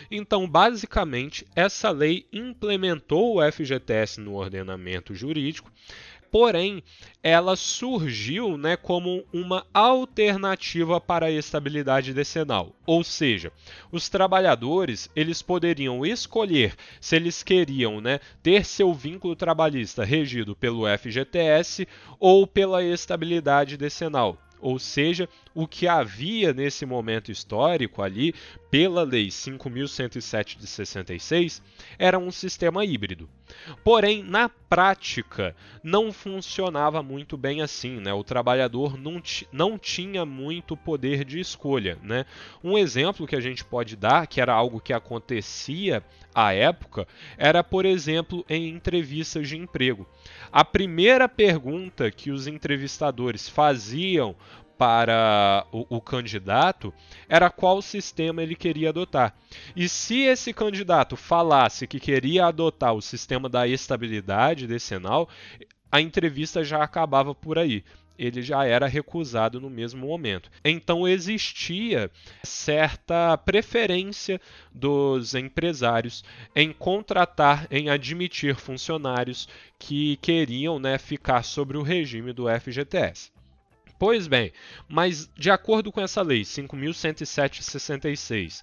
Então, 0.09 0.47
basicamente, 0.47 1.45
essa 1.55 1.89
lei 1.91 2.27
implementou 2.31 3.37
o 3.37 3.51
FGTS 3.51 4.19
no 4.19 4.33
ordenamento 4.33 5.13
jurídico 5.13 5.71
porém 6.37 6.83
ela 7.23 7.55
surgiu 7.55 8.59
né, 8.59 8.77
como 8.77 9.25
uma 9.33 9.65
alternativa 9.73 11.01
para 11.01 11.25
a 11.25 11.31
estabilidade 11.31 12.13
decenal. 12.13 12.75
Ou 12.85 13.03
seja, 13.03 13.51
os 13.91 14.07
trabalhadores 14.07 15.09
eles 15.15 15.41
poderiam 15.41 16.05
escolher 16.05 16.75
se 17.01 17.15
eles 17.15 17.41
queriam 17.41 17.99
né, 17.99 18.19
ter 18.43 18.65
seu 18.65 18.93
vínculo 18.93 19.35
trabalhista 19.35 20.03
regido 20.03 20.55
pelo 20.55 20.83
FGTS 20.95 21.87
ou 22.19 22.45
pela 22.45 22.83
estabilidade 22.83 23.75
decenal. 23.75 24.37
Ou 24.59 24.77
seja, 24.77 25.27
o 25.55 25.67
que 25.67 25.87
havia 25.87 26.53
nesse 26.53 26.85
momento 26.85 27.31
histórico 27.31 28.03
ali, 28.03 28.33
pela 28.69 29.01
Lei 29.01 29.31
5107 29.31 30.57
de 30.59 30.67
66, 30.67 31.63
era 31.97 32.19
um 32.19 32.31
sistema 32.31 32.85
híbrido. 32.85 33.27
Porém, 33.83 34.23
na 34.23 34.49
prática, 34.49 35.55
não 35.83 36.11
funcionava 36.11 37.01
muito 37.01 37.37
bem 37.37 37.61
assim. 37.61 37.99
Né? 37.99 38.13
O 38.13 38.23
trabalhador 38.23 38.97
não, 38.97 39.21
não 39.51 39.77
tinha 39.77 40.25
muito 40.25 40.75
poder 40.75 41.23
de 41.23 41.39
escolha. 41.39 41.97
Né? 42.03 42.25
Um 42.63 42.77
exemplo 42.77 43.27
que 43.27 43.35
a 43.35 43.41
gente 43.41 43.63
pode 43.63 43.95
dar, 43.95 44.27
que 44.27 44.41
era 44.41 44.53
algo 44.53 44.79
que 44.79 44.93
acontecia 44.93 46.03
à 46.33 46.53
época, 46.53 47.07
era, 47.37 47.63
por 47.63 47.85
exemplo, 47.85 48.45
em 48.49 48.69
entrevistas 48.69 49.47
de 49.47 49.57
emprego. 49.57 50.07
A 50.51 50.63
primeira 50.63 51.27
pergunta 51.27 52.11
que 52.11 52.31
os 52.31 52.47
entrevistadores 52.47 53.49
faziam 53.49 54.35
para 54.77 55.65
o, 55.71 55.97
o, 55.97 56.01
candidato 56.01 56.93
era 57.27 57.49
qual 57.49 57.81
sistema 57.81 58.43
ele 58.43 58.55
queria 58.55 58.89
adotar. 58.89 59.35
E 59.75 59.89
se 59.89 60.21
esse 60.21 60.53
candidato 60.53 61.15
falasse 61.15 61.87
que 61.87 61.99
queria 61.99 62.45
adotar 62.45 62.93
o 62.93 63.01
sistema 63.01 63.49
da 63.49 63.67
estabilidade 63.67 64.67
decenal, 64.67 65.27
a 65.91 65.99
entrevista 65.99 66.63
já 66.63 66.83
acabava 66.83 67.33
por 67.33 67.57
aí. 67.57 67.83
Ele 68.17 68.41
já 68.41 68.65
era 68.65 68.87
recusado 68.87 69.61
no 69.61 69.69
mesmo 69.69 70.07
momento. 70.07 70.49
Então 70.65 71.07
existia 71.07 72.09
certa 72.43 73.37
preferência 73.37 74.41
dos 74.73 75.35
empresários 75.35 76.23
em 76.55 76.73
contratar, 76.73 77.67
em 77.69 77.89
admitir 77.89 78.55
funcionários 78.55 79.47
que 79.77 80.17
queriam 80.17 80.79
né, 80.79 80.97
ficar 80.97 81.43
sobre 81.43 81.77
o 81.77 81.83
regime 81.83 82.33
do 82.33 82.45
FGTS. 82.49 83.36
Pois 83.99 84.27
bem, 84.27 84.53
mas 84.87 85.27
de 85.35 85.49
acordo 85.49 85.91
com 85.91 85.99
essa 85.99 86.21
lei 86.21 86.41
5.107/66, 86.41 88.61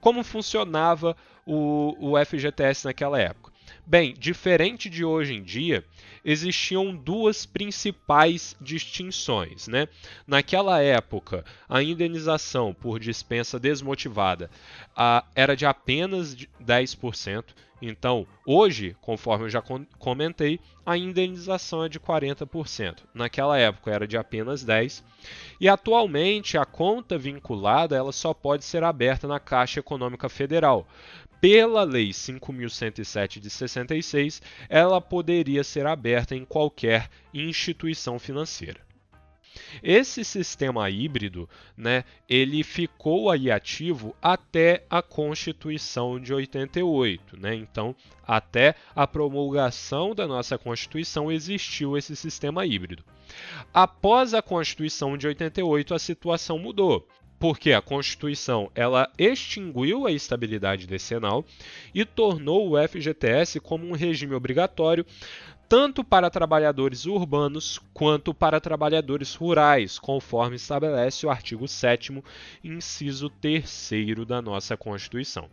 como 0.00 0.22
funcionava 0.22 1.16
o, 1.44 2.12
o 2.12 2.24
FGTS 2.24 2.84
naquela 2.84 3.20
época? 3.20 3.50
Bem, 3.88 4.14
diferente 4.18 4.90
de 4.90 5.04
hoje 5.04 5.32
em 5.32 5.44
dia, 5.44 5.84
existiam 6.24 6.92
duas 6.92 7.46
principais 7.46 8.56
distinções. 8.60 9.68
Né? 9.68 9.86
Naquela 10.26 10.82
época, 10.82 11.44
a 11.68 11.80
indenização 11.80 12.74
por 12.74 12.98
dispensa 12.98 13.60
desmotivada 13.60 14.50
a, 14.96 15.24
era 15.36 15.56
de 15.56 15.64
apenas 15.64 16.34
10%. 16.60 17.44
Então, 17.80 18.26
hoje, 18.44 18.96
conforme 19.00 19.44
eu 19.44 19.50
já 19.50 19.62
comentei, 19.98 20.58
a 20.84 20.96
indenização 20.96 21.84
é 21.84 21.88
de 21.88 22.00
40%. 22.00 23.04
Naquela 23.14 23.56
época 23.56 23.92
era 23.92 24.08
de 24.08 24.16
apenas 24.16 24.64
10%. 24.64 25.04
E 25.60 25.68
atualmente 25.68 26.58
a 26.58 26.64
conta 26.64 27.16
vinculada 27.16 27.94
ela 27.94 28.12
só 28.12 28.34
pode 28.34 28.64
ser 28.64 28.82
aberta 28.82 29.28
na 29.28 29.38
Caixa 29.38 29.78
Econômica 29.78 30.28
Federal 30.28 30.88
pela 31.46 31.84
Lei 31.84 32.08
5.107 32.08 33.38
de 33.38 33.48
66, 33.48 34.42
ela 34.68 35.00
poderia 35.00 35.62
ser 35.62 35.86
aberta 35.86 36.34
em 36.34 36.44
qualquer 36.44 37.08
instituição 37.32 38.18
financeira. 38.18 38.80
Esse 39.80 40.24
sistema 40.24 40.90
híbrido, 40.90 41.48
né, 41.76 42.02
ele 42.28 42.64
ficou 42.64 43.30
aí 43.30 43.48
ativo 43.48 44.12
até 44.20 44.84
a 44.90 45.00
Constituição 45.00 46.18
de 46.18 46.34
88, 46.34 47.40
né? 47.40 47.54
Então, 47.54 47.94
até 48.26 48.74
a 48.92 49.06
promulgação 49.06 50.16
da 50.16 50.26
nossa 50.26 50.58
Constituição 50.58 51.30
existiu 51.30 51.96
esse 51.96 52.16
sistema 52.16 52.66
híbrido. 52.66 53.04
Após 53.72 54.34
a 54.34 54.42
Constituição 54.42 55.16
de 55.16 55.28
88, 55.28 55.94
a 55.94 55.98
situação 56.00 56.58
mudou 56.58 57.06
porque 57.38 57.72
a 57.72 57.82
Constituição 57.82 58.70
ela 58.74 59.10
extinguiu 59.18 60.06
a 60.06 60.12
estabilidade 60.12 60.86
decenal 60.86 61.44
e 61.94 62.04
tornou 62.04 62.70
o 62.70 62.88
FGTS 62.88 63.60
como 63.60 63.86
um 63.86 63.92
regime 63.92 64.34
obrigatório 64.34 65.04
tanto 65.68 66.04
para 66.04 66.30
trabalhadores 66.30 67.06
urbanos 67.06 67.80
quanto 67.92 68.32
para 68.32 68.60
trabalhadores 68.60 69.34
rurais, 69.34 69.98
conforme 69.98 70.56
estabelece 70.56 71.26
o 71.26 71.30
artigo 71.30 71.66
7 71.66 72.22
inciso 72.62 73.28
3 73.28 73.90
da 74.26 74.40
nossa 74.40 74.76
Constituição 74.76 75.48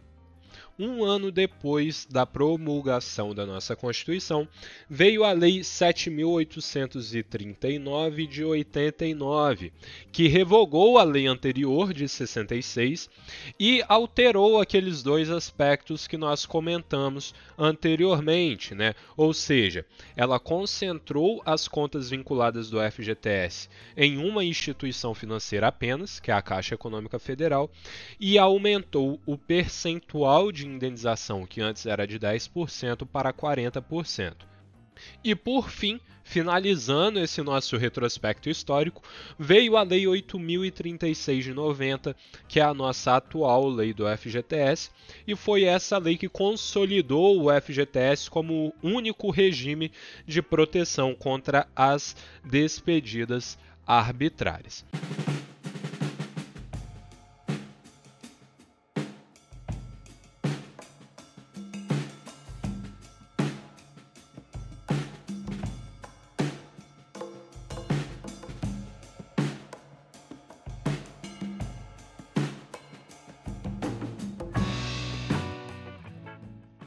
um 0.77 1.03
ano 1.03 1.31
depois 1.31 2.07
da 2.09 2.25
promulgação 2.25 3.35
da 3.35 3.45
nossa 3.45 3.75
Constituição, 3.75 4.47
veio 4.89 5.23
a 5.23 5.31
Lei 5.31 5.59
7.839 5.59 8.27
de 8.27 8.43
89, 8.43 9.71
que 10.11 10.27
revogou 10.27 10.97
a 10.97 11.03
lei 11.03 11.27
anterior 11.27 11.93
de 11.93 12.09
66 12.09 13.07
e 13.59 13.83
alterou 13.87 14.59
aqueles 14.59 15.03
dois 15.03 15.29
aspectos 15.29 16.07
que 16.07 16.17
nós 16.17 16.43
comentamos 16.45 17.35
anteriormente, 17.57 18.73
né? 18.73 18.95
Ou 19.15 19.33
seja, 19.33 19.85
ela 20.15 20.39
concentrou 20.39 21.41
as 21.45 21.67
contas 21.67 22.09
vinculadas 22.09 22.69
do 22.69 22.79
FGTS 22.79 23.69
em 23.95 24.17
uma 24.17 24.43
instituição 24.43 25.13
financeira 25.13 25.67
apenas, 25.67 26.19
que 26.19 26.31
é 26.31 26.33
a 26.33 26.41
Caixa 26.41 26.75
Econômica 26.75 27.19
Federal, 27.19 27.69
e 28.19 28.37
aumentou 28.37 29.19
o 29.25 29.37
percentual 29.37 30.51
de 30.51 30.62
de 30.63 30.69
indenização, 30.69 31.45
que 31.45 31.61
antes 31.61 31.85
era 31.85 32.07
de 32.07 32.19
10%, 32.19 33.05
para 33.05 33.33
40%. 33.33 34.35
E 35.23 35.35
por 35.35 35.69
fim, 35.69 35.99
finalizando 36.23 37.19
esse 37.19 37.41
nosso 37.41 37.75
retrospecto 37.77 38.49
histórico, 38.49 39.03
veio 39.37 39.75
a 39.75 39.83
Lei 39.83 40.07
8036 40.07 41.43
de 41.43 41.53
90, 41.53 42.15
que 42.47 42.59
é 42.59 42.63
a 42.63 42.73
nossa 42.73 43.15
atual 43.17 43.67
lei 43.67 43.93
do 43.93 44.05
FGTS, 44.17 44.91
e 45.27 45.35
foi 45.35 45.63
essa 45.63 45.97
lei 45.97 46.17
que 46.17 46.29
consolidou 46.29 47.41
o 47.41 47.61
FGTS 47.61 48.29
como 48.29 48.73
o 48.81 48.87
único 48.87 49.29
regime 49.29 49.91
de 50.25 50.41
proteção 50.41 51.13
contra 51.13 51.67
as 51.75 52.15
despedidas 52.43 53.57
arbitrárias. 53.85 54.85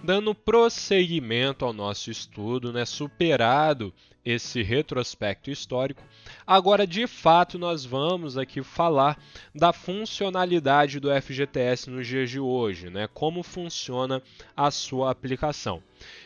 Dando 0.07 0.33
prosseguimento 0.37 1.65
ao 1.65 1.73
nosso 1.73 2.13
estudo, 2.13 2.73
né, 2.73 2.85
superado 2.85 3.93
esse 4.25 4.63
retrospecto 4.63 5.51
histórico, 5.51 6.03
agora 6.47 6.87
de 6.87 7.09
fato 7.09 7.59
nós 7.59 7.85
vamos 7.85 8.39
aqui 8.39 8.63
falar 8.63 9.21
da 9.53 9.73
funcionalidade 9.73 11.01
do 11.01 11.09
FGTS 11.11 11.91
nos 11.91 12.07
dias 12.07 12.31
de 12.31 12.39
hoje, 12.39 12.89
né, 12.89 13.09
como 13.13 13.43
funciona 13.43 14.23
a 14.57 14.71
sua 14.71 15.11
aplicação. 15.11 15.83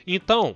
Então, 0.06 0.54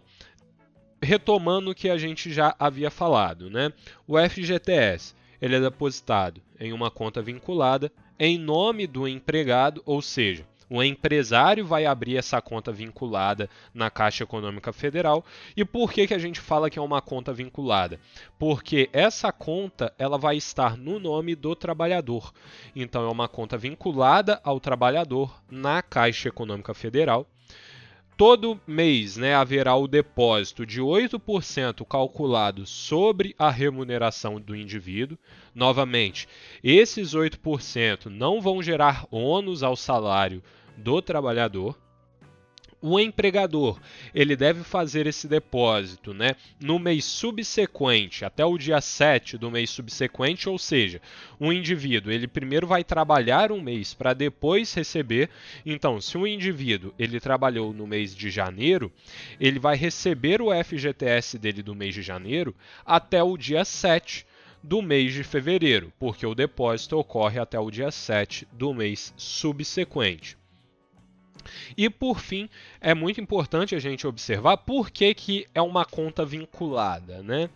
retomando 1.03 1.71
o 1.71 1.75
que 1.75 1.89
a 1.89 1.97
gente 1.97 2.31
já 2.31 2.55
havia 2.59 2.91
falado, 2.91 3.49
né, 3.49 3.73
o 4.07 4.19
FGTS 4.19 5.15
ele 5.41 5.57
é 5.57 5.61
depositado 5.61 6.43
em 6.61 6.75
uma 6.75 6.91
conta 6.91 7.23
vinculada 7.23 7.91
em 8.19 8.39
nome 8.39 8.87
do 8.87 9.09
empregado, 9.09 9.83
ou 9.85 10.01
seja, 10.03 10.47
o 10.69 10.83
empresário 10.83 11.65
vai 11.65 11.87
abrir 11.87 12.17
essa 12.17 12.41
conta 12.41 12.73
vinculada 12.73 13.49
na 13.73 13.91
Caixa 13.91 14.25
Econômica 14.25 14.73
Federal. 14.73 15.25
E 15.57 15.65
por 15.65 15.93
que, 15.93 16.07
que 16.07 16.15
a 16.15 16.19
gente 16.19 16.41
fala 16.41 16.71
que 16.71 16.79
é 16.79 16.83
uma 16.83 17.01
conta 17.01 17.33
vinculada? 17.33 17.99
Porque 18.39 18.89
essa 18.93 19.33
conta 19.33 19.93
ela 19.99 20.19
vai 20.19 20.37
estar 20.37 20.77
no 20.77 20.99
nome 20.99 21.35
do 21.35 21.55
trabalhador. 21.55 22.33
Então 22.75 23.07
é 23.07 23.11
uma 23.11 23.29
conta 23.29 23.57
vinculada 23.57 24.41
ao 24.45 24.61
trabalhador 24.61 25.43
na 25.51 25.83
Caixa 25.83 26.29
Econômica 26.29 26.75
Federal. 26.75 27.27
Todo 28.17 28.61
mês 28.65 29.17
né, 29.17 29.35
haverá 29.35 29.75
o 29.75 29.89
depósito 29.89 30.65
de 30.65 30.81
8% 30.81 31.85
calculado 31.85 32.65
sobre 32.65 33.35
a 33.37 33.51
remuneração 33.51 34.41
do 34.41 34.55
indivíduo. 34.55 35.19
Novamente, 35.53 36.29
esses 36.63 37.13
8% 37.13 38.07
não 38.07 38.41
vão 38.41 38.63
gerar 38.63 39.05
ônus 39.11 39.65
ao 39.65 39.75
salário 39.75 40.45
do 40.77 41.03
trabalhador. 41.03 41.77
O 42.87 43.01
empregador 43.01 43.81
ele 44.15 44.37
deve 44.37 44.63
fazer 44.63 45.07
esse 45.07 45.27
depósito 45.27 46.13
né, 46.13 46.37
no 46.61 46.79
mês 46.79 47.07
subsequente, 47.07 48.27
até 48.27 48.45
o 48.45 48.59
dia 48.59 48.79
7 48.79 49.39
do 49.39 49.51
mês 49.51 49.71
subsequente, 49.71 50.51
ou 50.51 50.59
seja, 50.59 51.01
o 51.41 51.51
indivíduo 51.51 52.13
ele 52.13 52.29
primeiro 52.29 52.67
vai 52.67 52.85
trabalhar 52.85 53.51
um 53.51 53.63
mês 53.63 53.95
para 53.95 54.13
depois 54.13 54.75
receber. 54.75 55.31
Então, 55.65 55.99
se 55.99 56.19
o 56.19 56.27
indivíduo 56.27 56.93
ele 56.99 57.19
trabalhou 57.19 57.73
no 57.73 57.87
mês 57.87 58.15
de 58.15 58.29
janeiro, 58.29 58.93
ele 59.41 59.59
vai 59.59 59.77
receber 59.77 60.43
o 60.43 60.51
FGTS 60.53 61.39
dele 61.39 61.63
do 61.63 61.75
mês 61.75 61.95
de 61.95 62.03
janeiro 62.03 62.55
até 62.85 63.23
o 63.23 63.39
dia 63.39 63.65
7 63.65 64.27
do 64.63 64.83
mês 64.83 65.15
de 65.15 65.25
fevereiro, 65.25 65.91
porque 65.99 66.27
o 66.27 66.35
depósito 66.35 66.99
ocorre 66.99 67.39
até 67.39 67.59
o 67.59 67.71
dia 67.71 67.91
7 67.91 68.47
do 68.53 68.75
mês 68.75 69.15
subsequente. 69.17 70.37
E 71.77 71.89
por 71.91 72.21
fim, 72.21 72.49
é 72.81 72.95
muito 72.95 73.21
importante 73.21 73.75
a 73.75 73.79
gente 73.79 74.07
observar 74.07 74.57
por 74.59 74.91
que, 74.91 75.15
que 75.15 75.47
é 75.55 75.63
uma 75.63 75.85
conta 75.85 76.25
vinculada, 76.25 77.23
né? 77.23 77.49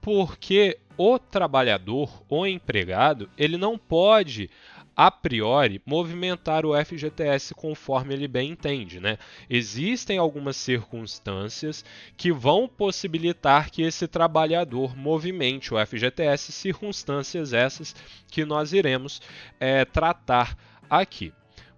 Porque 0.00 0.78
o 0.96 1.18
trabalhador, 1.18 2.22
o 2.28 2.46
empregado, 2.46 3.28
ele 3.36 3.56
não 3.56 3.76
pode 3.76 4.48
a 4.96 5.10
priori, 5.10 5.82
movimentar 5.84 6.64
o 6.64 6.72
FGTS 6.74 7.54
conforme 7.54 8.14
ele 8.14 8.26
bem 8.26 8.52
entende. 8.52 8.98
Né? 8.98 9.18
Existem 9.48 10.16
algumas 10.16 10.56
circunstâncias 10.56 11.84
que 12.16 12.32
vão 12.32 12.66
possibilitar 12.66 13.70
que 13.70 13.82
esse 13.82 14.08
trabalhador 14.08 14.96
movimente 14.96 15.74
o 15.74 15.86
FGTS, 15.86 16.50
circunstâncias 16.50 17.52
essas 17.52 17.94
que 18.30 18.46
nós 18.46 18.72
iremos 18.72 19.20
é, 19.60 19.84
tratar 19.84 20.56
aqui. 20.88 21.30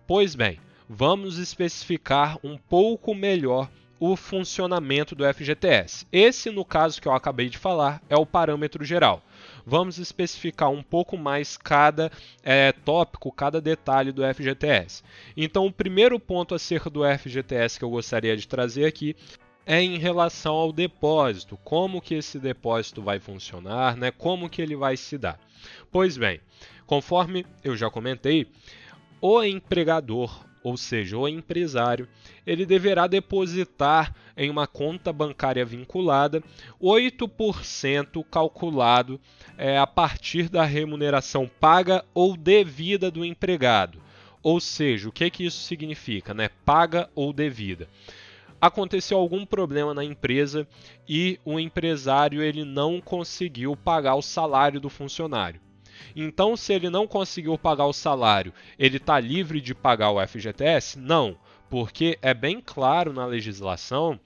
Pois 0.06 0.36
bem, 0.36 0.60
vamos 0.88 1.38
especificar 1.38 2.38
um 2.42 2.56
pouco 2.56 3.14
melhor 3.14 3.68
o 4.00 4.16
funcionamento 4.16 5.14
do 5.14 5.24
FGTS. 5.24 6.06
Esse, 6.12 6.50
no 6.50 6.64
caso 6.64 7.02
que 7.02 7.08
eu 7.08 7.12
acabei 7.12 7.48
de 7.48 7.58
falar, 7.58 8.00
é 8.08 8.16
o 8.16 8.24
parâmetro 8.24 8.84
geral. 8.84 9.22
Vamos 9.66 9.98
especificar 9.98 10.70
um 10.70 10.82
pouco 10.82 11.16
mais 11.18 11.56
cada 11.56 12.10
é, 12.42 12.72
tópico, 12.72 13.32
cada 13.32 13.60
detalhe 13.60 14.12
do 14.12 14.22
FGTS. 14.22 15.02
Então, 15.36 15.66
o 15.66 15.72
primeiro 15.72 16.18
ponto 16.18 16.54
acerca 16.54 16.88
do 16.88 17.00
FGTS 17.04 17.78
que 17.78 17.84
eu 17.84 17.90
gostaria 17.90 18.36
de 18.36 18.46
trazer 18.46 18.86
aqui 18.86 19.16
é 19.66 19.82
em 19.82 19.98
relação 19.98 20.54
ao 20.54 20.72
depósito, 20.72 21.58
como 21.62 22.00
que 22.00 22.14
esse 22.14 22.38
depósito 22.38 23.02
vai 23.02 23.18
funcionar, 23.18 23.96
né? 23.96 24.10
Como 24.10 24.48
que 24.48 24.62
ele 24.62 24.74
vai 24.74 24.96
se 24.96 25.18
dar. 25.18 25.38
Pois 25.92 26.16
bem, 26.16 26.40
conforme 26.86 27.44
eu 27.62 27.76
já 27.76 27.90
comentei, 27.90 28.46
o 29.20 29.42
empregador 29.42 30.47
ou 30.62 30.76
seja, 30.76 31.16
o 31.16 31.28
empresário, 31.28 32.08
ele 32.46 32.66
deverá 32.66 33.06
depositar 33.06 34.14
em 34.36 34.50
uma 34.50 34.66
conta 34.66 35.12
bancária 35.12 35.64
vinculada 35.64 36.42
8% 36.80 38.24
calculado 38.30 39.20
é, 39.56 39.78
a 39.78 39.86
partir 39.86 40.48
da 40.48 40.64
remuneração 40.64 41.50
paga 41.60 42.04
ou 42.14 42.36
devida 42.36 43.10
do 43.10 43.24
empregado. 43.24 44.00
Ou 44.42 44.60
seja, 44.60 45.08
o 45.08 45.12
que, 45.12 45.30
que 45.30 45.44
isso 45.44 45.62
significa? 45.62 46.32
Né? 46.32 46.48
Paga 46.64 47.10
ou 47.14 47.32
devida 47.32 47.88
aconteceu 48.60 49.18
algum 49.18 49.46
problema 49.46 49.94
na 49.94 50.04
empresa 50.04 50.66
e 51.08 51.38
o 51.44 51.58
empresário 51.58 52.42
ele 52.42 52.64
não 52.64 53.00
conseguiu 53.00 53.76
pagar 53.76 54.16
o 54.16 54.22
salário 54.22 54.80
do 54.80 54.90
funcionário. 54.90 55.60
Então, 56.14 56.56
se 56.56 56.72
ele 56.72 56.90
não 56.90 57.06
conseguiu 57.06 57.56
pagar 57.58 57.86
o 57.86 57.92
salário, 57.92 58.52
ele 58.78 58.96
está 58.96 59.18
livre 59.18 59.60
de 59.60 59.74
pagar 59.74 60.10
o 60.10 60.26
FGTS? 60.26 60.98
Não, 60.98 61.36
porque 61.68 62.18
é 62.22 62.32
bem 62.32 62.60
claro 62.64 63.12
na 63.12 63.26
legislação, 63.26 64.18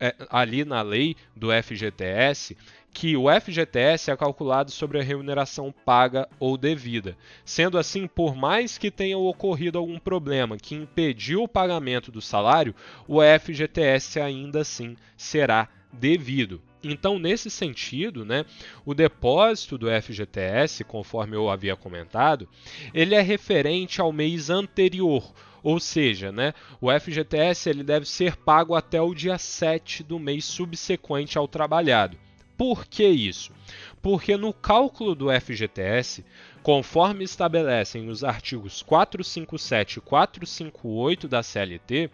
é, 0.00 0.14
ali 0.30 0.64
na 0.64 0.82
lei 0.82 1.16
do 1.36 1.48
FGTS, 1.50 2.56
que 2.92 3.16
o 3.16 3.24
FGTS 3.28 4.10
é 4.10 4.16
calculado 4.16 4.70
sobre 4.70 4.98
a 5.00 5.02
remuneração 5.02 5.72
paga 5.84 6.28
ou 6.38 6.58
devida. 6.58 7.16
Sendo 7.44 7.78
assim, 7.78 8.06
por 8.06 8.34
mais 8.36 8.76
que 8.76 8.90
tenha 8.90 9.16
ocorrido 9.16 9.78
algum 9.78 9.98
problema 9.98 10.58
que 10.58 10.74
impediu 10.74 11.44
o 11.44 11.48
pagamento 11.48 12.12
do 12.12 12.20
salário, 12.20 12.74
o 13.08 13.20
FGTS 13.22 14.20
ainda 14.20 14.60
assim 14.60 14.96
será 15.16 15.68
devido. 15.92 16.60
Então, 16.82 17.18
nesse 17.18 17.48
sentido, 17.48 18.24
né, 18.24 18.44
o 18.84 18.94
depósito 18.94 19.78
do 19.78 19.86
FGTS, 19.88 20.84
conforme 20.84 21.36
eu 21.36 21.48
havia 21.48 21.76
comentado, 21.76 22.48
ele 22.92 23.14
é 23.14 23.20
referente 23.20 24.00
ao 24.00 24.12
mês 24.12 24.50
anterior, 24.50 25.32
ou 25.62 25.78
seja, 25.78 26.32
né, 26.32 26.52
o 26.80 26.90
FGTS 26.90 27.70
ele 27.70 27.84
deve 27.84 28.06
ser 28.06 28.36
pago 28.36 28.74
até 28.74 29.00
o 29.00 29.14
dia 29.14 29.38
7 29.38 30.02
do 30.02 30.18
mês 30.18 30.44
subsequente 30.44 31.38
ao 31.38 31.46
trabalhado. 31.46 32.18
Por 32.56 32.86
que 32.86 33.06
isso? 33.06 33.52
Porque 34.00 34.36
no 34.36 34.52
cálculo 34.52 35.14
do 35.14 35.28
FGTS, 35.32 36.24
conforme 36.62 37.24
estabelecem 37.24 38.08
os 38.08 38.22
artigos 38.22 38.82
457 38.82 39.96
e 39.96 40.00
458 40.00 41.28
da 41.28 41.42
CLT, 41.42 42.10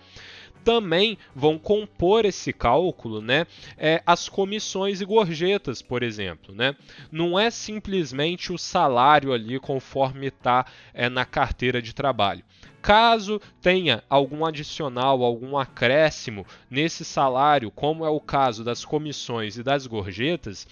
também 0.64 1.18
vão 1.35 1.59
compor 1.59 2.25
esse 2.25 2.53
cálculo 2.53 3.21
né, 3.21 3.47
é, 3.77 4.03
as 4.07 4.29
comissões 4.29 5.01
e 5.01 5.05
gorjetas, 5.05 5.83
por 5.83 6.03
exemplo. 6.03 6.55
Né? 6.55 6.75
Não 7.11 7.38
é 7.38 7.51
simplesmente 7.51 8.53
o 8.53 8.59
salário 8.59 9.33
ali 9.33 9.59
conforme 9.59 10.29
está 10.29 10.66
é, 10.92 11.09
na 11.09 11.25
carteira 11.25 11.81
de 11.81 11.94
trabalho. 11.94 12.44
Caso 12.81 13.40
tenha 13.61 14.05
algum 14.09 14.47
adicional, 14.47 15.25
algum 15.25 15.59
acréscimo 15.59 16.47
nesse 16.71 17.05
salário, 17.05 17.73
como 17.73 18.05
é 18.05 18.09
o 18.09 18.21
caso 18.21 18.62
das 18.62 18.85
comissões 18.85 19.59
e 19.59 19.64
das 19.64 19.87
gorjetas, 19.87 20.66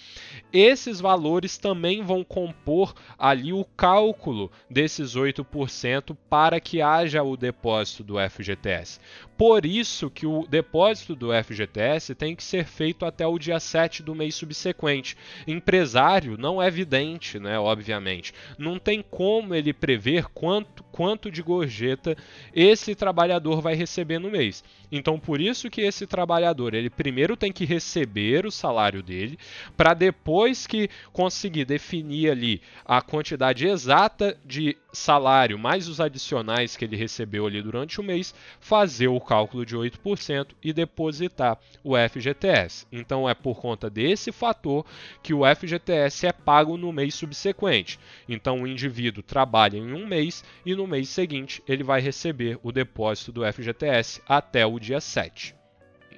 esses 0.51 1.01
valores 1.01 1.57
também 1.57 2.01
vão 2.01 2.23
compor 2.23 2.95
ali 3.19 3.51
o 3.51 3.65
cálculo 3.65 4.49
desses 4.69 5.15
8% 5.15 6.15
para 6.29 6.61
que 6.61 6.81
haja 6.81 7.21
o 7.23 7.35
depósito 7.35 8.03
do 8.05 8.15
FGTS. 8.17 8.99
Por 9.37 9.65
isso 9.65 9.76
que 10.13 10.25
o 10.25 10.45
depósito 10.47 11.15
do 11.15 11.29
FGTS 11.31 12.15
tem 12.15 12.35
que 12.35 12.43
ser 12.43 12.65
feito 12.65 13.05
até 13.05 13.25
o 13.25 13.37
dia 13.37 13.59
7 13.59 14.01
do 14.03 14.15
mês 14.15 14.35
subsequente. 14.35 15.17
Empresário 15.47 16.37
não 16.37 16.61
é 16.61 16.67
evidente, 16.67 17.39
né, 17.39 17.59
obviamente. 17.59 18.33
Não 18.57 18.79
tem 18.79 19.01
como 19.01 19.53
ele 19.53 19.73
prever 19.73 20.25
quanto, 20.33 20.83
quanto 20.85 21.29
de 21.29 21.41
gorjeta 21.41 22.15
esse 22.53 22.95
trabalhador 22.95 23.61
vai 23.61 23.75
receber 23.75 24.19
no 24.19 24.31
mês. 24.31 24.63
Então, 24.91 25.19
por 25.19 25.41
isso 25.41 25.69
que 25.69 25.81
esse 25.81 26.07
trabalhador, 26.07 26.73
ele 26.73 26.89
primeiro 26.89 27.35
tem 27.35 27.51
que 27.51 27.65
receber 27.65 28.45
o 28.45 28.51
salário 28.51 29.03
dele, 29.03 29.37
para 29.75 29.93
depois 29.93 30.65
que 30.65 30.89
conseguir 31.11 31.65
definir 31.65 32.31
ali 32.31 32.61
a 32.85 33.01
quantidade 33.01 33.67
exata 33.67 34.37
de 34.45 34.77
salário 34.93 35.59
mais 35.59 35.87
os 35.87 35.99
adicionais 35.99 36.75
que 36.75 36.85
ele 36.85 36.95
recebeu 36.95 37.45
ali 37.45 37.61
durante 37.61 37.99
o 37.99 38.03
mês, 38.03 38.33
fazer 38.59 39.07
o 39.07 39.19
cálculo 39.19 39.65
de 39.67 39.75
8% 39.75 40.55
e 40.63 40.73
depositar 40.73 41.59
o 41.83 41.93
FGTS. 41.95 42.87
Então, 42.91 43.29
é 43.29 43.35
por 43.35 43.59
conta 43.59 43.89
desse 43.89 44.31
fator 44.31 44.85
que 45.21 45.33
o 45.33 45.43
FGTS 45.43 46.25
é 46.25 46.31
pago 46.31 46.77
no 46.77 46.91
mês 46.91 47.13
subsequente. 47.13 47.99
Então, 48.27 48.61
o 48.61 48.67
indivíduo 48.67 49.21
trabalha 49.21 49.77
em 49.77 49.93
um 49.93 50.07
mês 50.07 50.43
e 50.65 50.73
no 50.73 50.87
mês 50.87 51.09
seguinte 51.09 51.61
ele 51.67 51.83
vai 51.83 52.01
receber 52.01 52.57
o 52.63 52.71
depósito 52.71 53.31
do 53.31 53.53
FGTS 53.53 54.21
até 54.27 54.65
o 54.65 54.79
dia 54.79 55.01
7. 55.01 55.57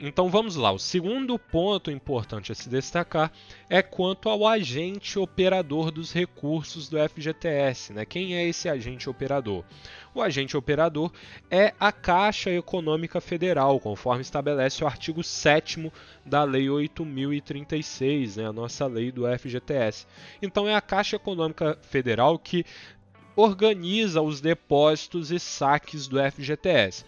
Então 0.01 0.29
vamos 0.29 0.55
lá. 0.55 0.71
O 0.71 0.79
segundo 0.79 1.37
ponto 1.37 1.91
importante 1.91 2.53
a 2.53 2.55
se 2.55 2.69
destacar 2.69 3.31
é 3.69 3.81
quanto 3.81 4.29
ao 4.29 4.47
agente 4.47 5.19
operador 5.19 5.91
dos 5.91 6.13
recursos 6.13 6.87
do 6.87 6.97
FGTS. 6.97 7.91
Né? 7.91 8.05
Quem 8.05 8.33
é 8.33 8.47
esse 8.47 8.69
agente 8.69 9.09
operador? 9.09 9.65
O 10.15 10.21
agente 10.21 10.55
operador 10.55 11.11
é 11.51 11.73
a 11.77 11.91
Caixa 11.91 12.49
Econômica 12.49 13.19
Federal, 13.19 13.79
conforme 13.79 14.21
estabelece 14.21 14.83
o 14.83 14.87
artigo 14.87 15.21
7 15.21 15.91
da 16.25 16.43
Lei 16.45 16.67
8.036, 16.67 18.37
né? 18.37 18.47
a 18.47 18.53
nossa 18.53 18.87
lei 18.87 19.11
do 19.11 19.23
FGTS. 19.37 20.07
Então 20.41 20.67
é 20.67 20.75
a 20.75 20.81
Caixa 20.81 21.17
Econômica 21.17 21.77
Federal 21.81 22.39
que 22.39 22.65
organiza 23.39 24.21
os 24.21 24.41
depósitos 24.41 25.31
e 25.31 25.39
saques 25.39 26.07
do 26.07 26.17
FGTS. 26.19 27.05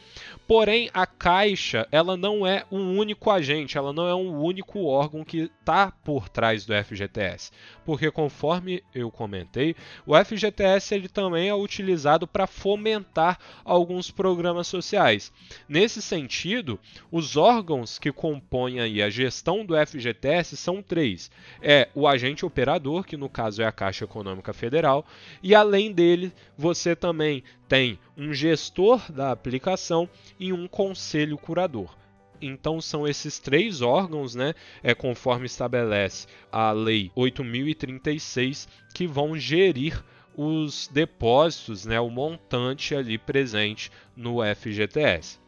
Porém, 0.47 0.89
a 0.93 1.05
Caixa 1.05 1.87
ela 1.91 2.17
não 2.17 2.45
é 2.45 2.65
um 2.71 2.97
único 2.97 3.29
agente, 3.29 3.77
ela 3.77 3.93
não 3.93 4.07
é 4.07 4.13
um 4.13 4.41
único 4.41 4.83
órgão 4.83 5.23
que 5.23 5.49
está 5.59 5.91
por 5.91 6.27
trás 6.27 6.65
do 6.65 6.73
FGTS, 6.73 7.51
porque 7.85 8.11
conforme 8.11 8.83
eu 8.93 9.09
comentei, 9.09 9.75
o 10.05 10.13
FGTS 10.13 10.93
ele 10.93 11.07
também 11.07 11.47
é 11.47 11.55
utilizado 11.55 12.27
para 12.27 12.47
fomentar 12.47 13.39
alguns 13.63 14.11
programas 14.11 14.67
sociais. 14.67 15.31
Nesse 15.69 16.01
sentido, 16.01 16.77
os 17.09 17.37
órgãos 17.37 17.97
que 17.97 18.11
compõem 18.11 19.01
a 19.01 19.09
gestão 19.09 19.65
do 19.65 19.73
FGTS 19.75 20.57
são 20.57 20.81
três: 20.81 21.31
é 21.61 21.87
o 21.95 22.07
agente 22.07 22.45
operador, 22.45 23.05
que 23.05 23.15
no 23.15 23.29
caso 23.29 23.61
é 23.61 23.65
a 23.65 23.71
Caixa 23.71 24.03
Econômica 24.03 24.51
Federal, 24.51 25.05
e 25.41 25.55
além 25.55 25.93
dele 25.93 26.20
você 26.57 26.95
também 26.95 27.43
tem 27.67 27.97
um 28.17 28.33
gestor 28.33 29.11
da 29.11 29.31
aplicação 29.31 30.09
e 30.39 30.51
um 30.51 30.67
conselho 30.67 31.37
curador. 31.37 31.95
Então 32.41 32.81
são 32.81 33.07
esses 33.07 33.39
três 33.39 33.81
órgãos, 33.81 34.35
né, 34.35 34.53
é 34.81 34.93
conforme 34.93 35.45
estabelece 35.45 36.27
a 36.51 36.71
lei 36.71 37.11
8036, 37.15 38.67
que 38.93 39.07
vão 39.07 39.37
gerir 39.37 40.03
os 40.35 40.87
depósitos, 40.87 41.85
né, 41.85 41.99
o 41.99 42.09
montante 42.09 42.95
ali 42.95 43.17
presente 43.17 43.91
no 44.15 44.37
FGTS. 44.55 45.40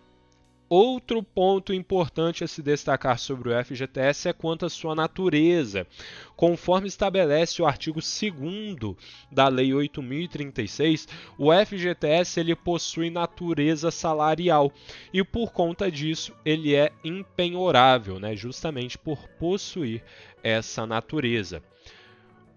Outro 0.70 1.22
ponto 1.22 1.74
importante 1.74 2.44
a 2.44 2.48
se 2.48 2.62
destacar 2.62 3.20
sobre 3.20 3.50
o 3.50 3.64
FGTS 3.64 4.30
é 4.30 4.34
quanto 4.34 4.66
à 4.66 4.70
sua 4.70 4.96
natureza. 4.96 5.86
Conforme 6.36 6.88
estabelece 6.88 7.62
o 7.62 7.66
artigo 7.66 8.00
2 8.00 8.96
da 9.32 9.48
Lei 9.48 9.74
8036, 9.74 11.08
o 11.38 11.50
FGTS 11.54 12.40
ele 12.40 12.56
possui 12.56 13.10
natureza 13.10 13.92
salarial 13.92 14.72
e 15.14 15.24
por 15.24 15.52
conta 15.52 15.92
disso 15.92 16.34
ele 16.44 16.74
é 16.74 16.92
impenhorável, 17.04 18.20
né, 18.20 18.36
justamente 18.36 18.98
por 18.98 19.28
possuir 19.40 20.04
essa 20.42 20.86
natureza. 20.86 21.62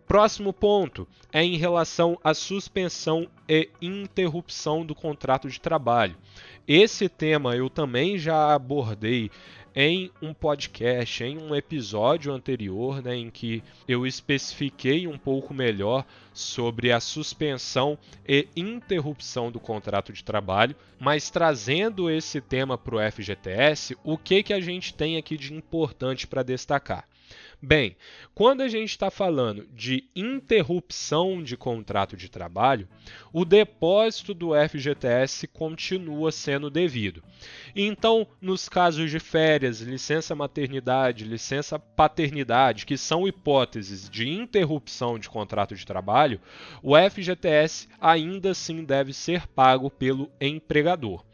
Próximo 0.07 0.53
ponto 0.53 1.07
é 1.33 1.42
em 1.42 1.57
relação 1.57 2.16
à 2.23 2.33
suspensão 2.33 3.29
e 3.49 3.69
interrupção 3.83 4.87
do 4.87 4.95
contrato 4.95 5.49
de 5.49 5.61
trabalho. 5.61 6.16
Esse 6.66 7.09
tema 7.09 7.57
eu 7.57 7.69
também 7.69 8.16
já 8.16 8.55
abordei 8.55 9.31
em 9.75 10.11
um 10.23 10.33
podcast, 10.33 11.23
em 11.23 11.37
um 11.37 11.55
episódio 11.55 12.33
anterior, 12.33 13.03
né, 13.03 13.16
em 13.16 13.31
que 13.31 13.62
eu 13.87 14.07
especifiquei 14.07 15.07
um 15.07 15.19
pouco 15.19 15.53
melhor 15.53 16.05
sobre 16.33 16.92
a 16.92 17.01
suspensão 17.01 17.99
e 18.27 18.49
interrupção 18.57 19.51
do 19.51 19.61
contrato 19.61 20.12
de 20.12 20.25
trabalho, 20.25 20.75
mas 20.99 21.31
trazendo 21.31 22.09
esse 22.09 22.40
tema 22.40 22.79
para 22.79 22.97
o 22.97 23.12
FGTS, 23.12 23.99
o 24.03 24.16
que, 24.16 24.42
que 24.45 24.55
a 24.55 24.61
gente 24.61 24.95
tem 24.95 25.19
aqui 25.19 25.37
de 25.37 25.53
importante 25.53 26.27
para 26.27 26.42
destacar? 26.42 27.07
Bem, 27.61 27.97
quando 28.35 28.61
a 28.61 28.69
gente 28.69 28.90
está 28.90 29.11
falando 29.11 29.66
de 29.73 30.05
interrupção 30.14 31.42
de 31.42 31.57
contrato 31.57 32.14
de 32.14 32.29
trabalho, 32.29 32.87
o 33.33 33.47
depósito 33.47 34.35
do 34.35 34.51
FGTS 34.53 35.49
continua 35.49 36.31
sendo 36.31 36.69
devido. 36.69 37.25
Então, 37.75 38.27
nos 38.42 38.69
casos 38.69 39.11
de 39.11 39.19
férias, 39.19 39.81
licença 39.81 40.35
maternidade, 40.35 41.25
licença 41.25 41.79
paternidade, 41.79 42.85
que 42.85 42.99
são 42.99 43.27
hipóteses 43.27 44.11
de 44.11 44.29
interrupção 44.29 45.19
de 45.19 45.31
contrato 45.31 45.75
de 45.75 45.87
trabalho, 45.87 46.38
o 46.83 46.92
FGTS 46.95 47.88
ainda 47.99 48.51
assim 48.51 48.85
deve 48.85 49.14
ser 49.14 49.47
pago 49.49 49.90
pelo 49.90 50.31
empregador. 50.38 51.25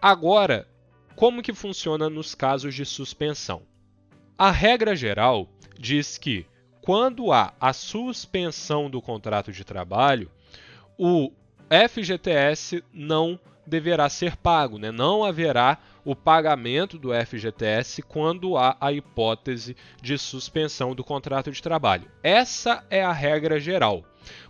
Agora, 0.00 0.66
como 1.14 1.42
que 1.42 1.52
funciona 1.52 2.08
nos 2.08 2.34
casos 2.34 2.74
de 2.74 2.86
suspensão? 2.86 3.69
A 4.42 4.50
regra 4.50 4.96
geral 4.96 5.46
diz 5.78 6.16
que 6.16 6.46
quando 6.80 7.30
há 7.30 7.52
a 7.60 7.74
suspensão 7.74 8.88
do 8.88 9.02
contrato 9.02 9.52
de 9.52 9.64
trabalho, 9.64 10.30
o 10.96 11.30
FGTS 11.90 12.82
não 12.90 13.38
deverá 13.66 14.08
ser 14.08 14.38
pago, 14.38 14.78
né? 14.78 14.90
não 14.90 15.24
haverá 15.24 15.76
o 16.06 16.16
pagamento 16.16 16.98
do 16.98 17.10
FGTS 17.12 18.00
quando 18.00 18.56
há 18.56 18.78
a 18.80 18.90
hipótese 18.90 19.76
de 20.00 20.16
suspensão 20.16 20.94
do 20.94 21.04
contrato 21.04 21.52
de 21.52 21.60
trabalho. 21.60 22.10
Essa 22.22 22.82
é 22.88 23.04
a 23.04 23.12
regra 23.12 23.60
geral. 23.60 24.02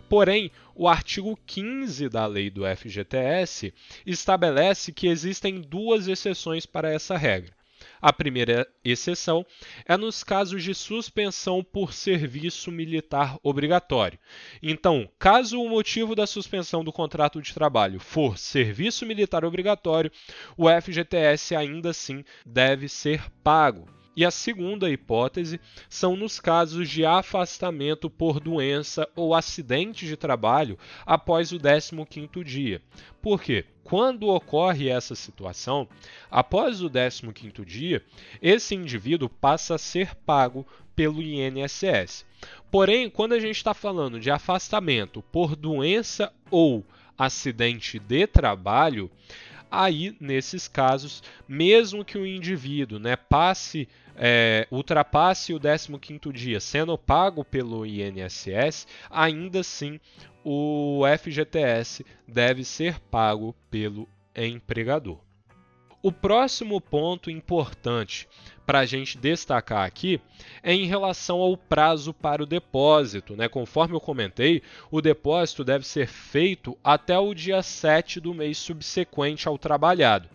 Porém, 0.07 0.53
o 0.73 0.87
artigo 0.87 1.37
15 1.45 2.07
da 2.07 2.25
lei 2.25 2.49
do 2.49 2.63
FGTS 2.77 3.73
estabelece 4.05 4.93
que 4.93 5.07
existem 5.07 5.59
duas 5.59 6.07
exceções 6.07 6.65
para 6.65 6.89
essa 6.89 7.17
regra. 7.17 7.59
A 8.01 8.11
primeira 8.11 8.67
exceção 8.83 9.45
é 9.85 9.95
nos 9.95 10.23
casos 10.23 10.63
de 10.63 10.73
suspensão 10.73 11.63
por 11.63 11.93
serviço 11.93 12.71
militar 12.71 13.37
obrigatório. 13.43 14.17
Então, 14.61 15.07
caso 15.19 15.61
o 15.61 15.69
motivo 15.69 16.15
da 16.15 16.25
suspensão 16.25 16.83
do 16.83 16.91
contrato 16.91 17.41
de 17.41 17.53
trabalho 17.53 17.99
for 17.99 18.37
serviço 18.37 19.05
militar 19.05 19.45
obrigatório, 19.45 20.11
o 20.57 20.67
FGTS 20.67 21.55
ainda 21.55 21.91
assim 21.91 22.23
deve 22.45 22.89
ser 22.89 23.29
pago. 23.43 24.00
E 24.15 24.25
a 24.25 24.31
segunda 24.31 24.89
hipótese 24.89 25.59
são 25.89 26.15
nos 26.15 26.39
casos 26.39 26.89
de 26.89 27.05
afastamento 27.05 28.09
por 28.09 28.39
doença 28.39 29.07
ou 29.15 29.33
acidente 29.33 30.05
de 30.05 30.17
trabalho 30.17 30.77
após 31.05 31.51
o 31.51 31.57
15º 31.57 32.43
dia. 32.43 32.81
Por 33.21 33.41
quê? 33.41 33.65
Quando 33.83 34.27
ocorre 34.27 34.89
essa 34.89 35.15
situação, 35.15 35.87
após 36.29 36.81
o 36.81 36.89
15º 36.89 37.63
dia, 37.63 38.03
esse 38.41 38.75
indivíduo 38.75 39.29
passa 39.29 39.75
a 39.75 39.77
ser 39.77 40.13
pago 40.15 40.65
pelo 40.95 41.21
INSS. 41.21 42.25
Porém, 42.69 43.09
quando 43.09 43.33
a 43.33 43.39
gente 43.39 43.55
está 43.55 43.73
falando 43.73 44.19
de 44.19 44.29
afastamento 44.29 45.21
por 45.31 45.55
doença 45.55 46.31
ou 46.49 46.85
acidente 47.17 47.99
de 47.99 48.25
trabalho, 48.27 49.09
aí 49.71 50.15
nesses 50.19 50.67
casos, 50.67 51.23
mesmo 51.47 52.03
que 52.03 52.17
o 52.17 52.27
indivíduo 52.27 52.99
né, 52.99 53.15
passe 53.15 53.87
é, 54.15 54.67
ultrapasse 54.69 55.53
o 55.53 55.59
15º 55.59 56.31
dia 56.33 56.59
sendo 56.59 56.97
pago 56.97 57.45
pelo 57.45 57.85
INSS, 57.85 58.85
ainda 59.09 59.61
assim 59.61 59.99
o 60.43 61.03
FGTS 61.17 62.05
deve 62.27 62.65
ser 62.65 62.99
pago 62.99 63.55
pelo 63.69 64.07
empregador. 64.35 65.19
O 66.03 66.11
próximo 66.11 66.81
ponto 66.81 67.29
importante 67.29 68.27
para 68.71 68.79
a 68.79 68.85
gente 68.85 69.17
destacar 69.17 69.85
aqui 69.85 70.21
é 70.63 70.73
em 70.73 70.85
relação 70.85 71.41
ao 71.41 71.57
prazo 71.57 72.13
para 72.13 72.41
o 72.41 72.45
depósito. 72.45 73.35
Né? 73.35 73.49
Conforme 73.49 73.93
eu 73.93 73.99
comentei, 73.99 74.63
o 74.89 75.01
depósito 75.01 75.65
deve 75.65 75.85
ser 75.85 76.07
feito 76.07 76.77
até 76.81 77.19
o 77.19 77.33
dia 77.33 77.61
7 77.61 78.21
do 78.21 78.33
mês 78.33 78.57
subsequente 78.57 79.45
ao 79.45 79.57
trabalhado. 79.57 80.29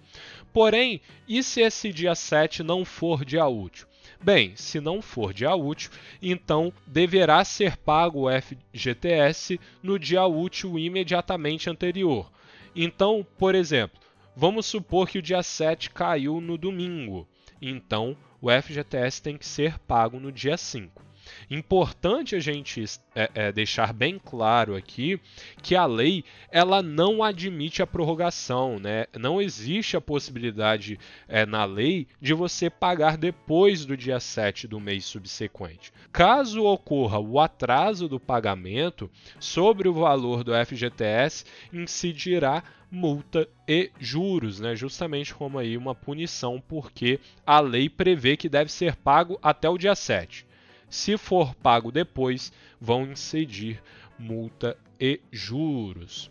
Porém, 0.52 1.00
e 1.26 1.42
se 1.42 1.62
esse 1.62 1.90
dia 1.90 2.14
7 2.14 2.62
não 2.62 2.84
for 2.84 3.24
dia 3.24 3.46
útil? 3.46 3.86
Bem, 4.22 4.54
se 4.54 4.80
não 4.80 5.00
for 5.00 5.32
dia 5.32 5.54
útil, 5.54 5.90
então 6.20 6.70
deverá 6.86 7.42
ser 7.42 7.78
pago 7.78 8.28
o 8.28 8.30
FGTS 8.30 9.58
no 9.82 9.98
dia 9.98 10.26
útil 10.26 10.78
imediatamente 10.78 11.70
anterior. 11.70 12.30
Então, 12.74 13.26
por 13.38 13.54
exemplo, 13.54 13.98
vamos 14.36 14.66
supor 14.66 15.08
que 15.08 15.20
o 15.20 15.22
dia 15.22 15.42
7 15.42 15.88
caiu 15.88 16.38
no 16.38 16.58
domingo. 16.58 17.26
Então, 17.60 18.16
o 18.40 18.50
FGTS 18.50 19.22
tem 19.22 19.38
que 19.38 19.46
ser 19.46 19.78
pago 19.78 20.20
no 20.20 20.30
dia 20.30 20.56
5. 20.56 21.05
Importante 21.50 22.34
a 22.34 22.40
gente 22.40 22.84
é, 23.14 23.30
é, 23.34 23.52
deixar 23.52 23.92
bem 23.92 24.20
claro 24.22 24.74
aqui 24.74 25.20
que 25.62 25.74
a 25.74 25.86
lei 25.86 26.24
ela 26.50 26.82
não 26.82 27.22
admite 27.22 27.82
a 27.82 27.86
prorrogação, 27.86 28.78
né? 28.78 29.06
Não 29.18 29.40
existe 29.40 29.96
a 29.96 30.00
possibilidade 30.00 30.98
é, 31.28 31.46
na 31.46 31.64
lei 31.64 32.06
de 32.20 32.34
você 32.34 32.68
pagar 32.68 33.16
depois 33.16 33.84
do 33.84 33.96
dia 33.96 34.20
7 34.20 34.66
do 34.66 34.80
mês 34.80 35.04
subsequente. 35.04 35.92
Caso 36.12 36.64
ocorra 36.64 37.18
o 37.18 37.38
atraso 37.38 38.08
do 38.08 38.18
pagamento 38.18 39.10
sobre 39.38 39.88
o 39.88 39.94
valor 39.94 40.42
do 40.42 40.52
FGTS, 40.52 41.44
incidirá 41.72 42.62
multa 42.90 43.48
e 43.68 43.90
juros, 43.98 44.60
né? 44.60 44.76
justamente 44.76 45.34
como 45.34 45.58
aí 45.58 45.76
uma 45.76 45.94
punição, 45.94 46.62
porque 46.66 47.20
a 47.46 47.60
lei 47.60 47.88
prevê 47.88 48.36
que 48.36 48.48
deve 48.48 48.70
ser 48.70 48.96
pago 48.96 49.38
até 49.42 49.68
o 49.68 49.78
dia 49.78 49.94
7. 49.94 50.46
Se 50.88 51.16
for 51.16 51.54
pago 51.54 51.90
depois, 51.90 52.52
vão 52.80 53.04
incidir 53.06 53.82
multa 54.18 54.76
e 55.00 55.20
juros. 55.30 56.30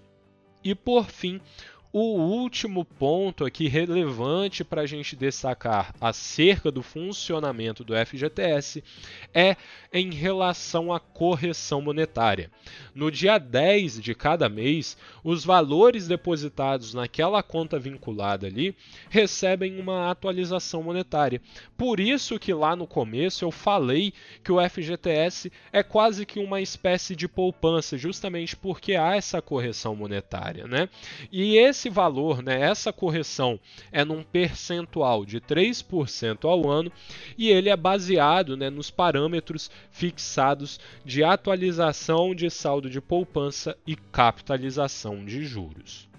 E 0.63 0.73
por 0.73 1.09
fim, 1.09 1.39
o 1.97 2.17
último 2.19 2.83
ponto 2.83 3.45
aqui 3.45 3.69
relevante 3.69 4.65
para 4.65 4.81
a 4.81 4.85
gente 4.85 5.15
destacar 5.15 5.95
acerca 6.01 6.69
do 6.69 6.83
funcionamento 6.83 7.85
do 7.85 7.93
FGTS 7.95 8.83
é 9.33 9.55
em 9.93 10.13
relação 10.13 10.91
à 10.91 10.99
correção 10.99 11.81
monetária. 11.81 12.51
No 12.93 13.09
dia 13.09 13.37
10 13.37 14.01
de 14.01 14.13
cada 14.13 14.49
mês, 14.49 14.97
os 15.23 15.45
valores 15.45 16.05
depositados 16.05 16.93
naquela 16.93 17.41
conta 17.41 17.79
vinculada 17.79 18.45
ali 18.45 18.75
recebem 19.09 19.79
uma 19.79 20.11
atualização 20.11 20.83
monetária. 20.83 21.41
Por 21.77 22.01
isso 22.01 22.37
que 22.37 22.53
lá 22.53 22.75
no 22.75 22.85
começo 22.85 23.45
eu 23.45 23.51
falei 23.51 24.11
que 24.43 24.51
o 24.51 24.59
FGTS 24.69 25.49
é 25.71 25.81
quase 25.81 26.25
que 26.25 26.39
uma 26.39 26.59
espécie 26.59 27.15
de 27.15 27.29
poupança, 27.29 27.97
justamente 27.97 28.53
porque 28.53 28.95
há 28.95 29.15
essa 29.15 29.41
correção 29.41 29.95
monetária, 29.95 30.67
né? 30.67 30.89
E 31.31 31.55
esse 31.55 31.84
esse 31.85 31.89
valor, 31.89 32.41
né, 32.41 32.59
essa 32.61 32.91
correção 32.91 33.59
é 33.91 34.03
num 34.03 34.23
percentual 34.23 35.23
de 35.23 35.39
3% 35.39 36.45
ao 36.45 36.67
ano 36.67 36.91
e 37.37 37.49
ele 37.49 37.69
é 37.69 37.77
baseado 37.77 38.57
né, 38.57 38.71
nos 38.71 38.89
parâmetros 38.89 39.69
fixados 39.91 40.79
de 41.03 41.23
atualização 41.23 42.33
de 42.33 42.49
saldo 42.49 42.89
de 42.89 42.99
poupança 42.99 43.77
e 43.85 43.95
capitalização 43.95 45.23
de 45.23 45.45
juros. 45.45 46.09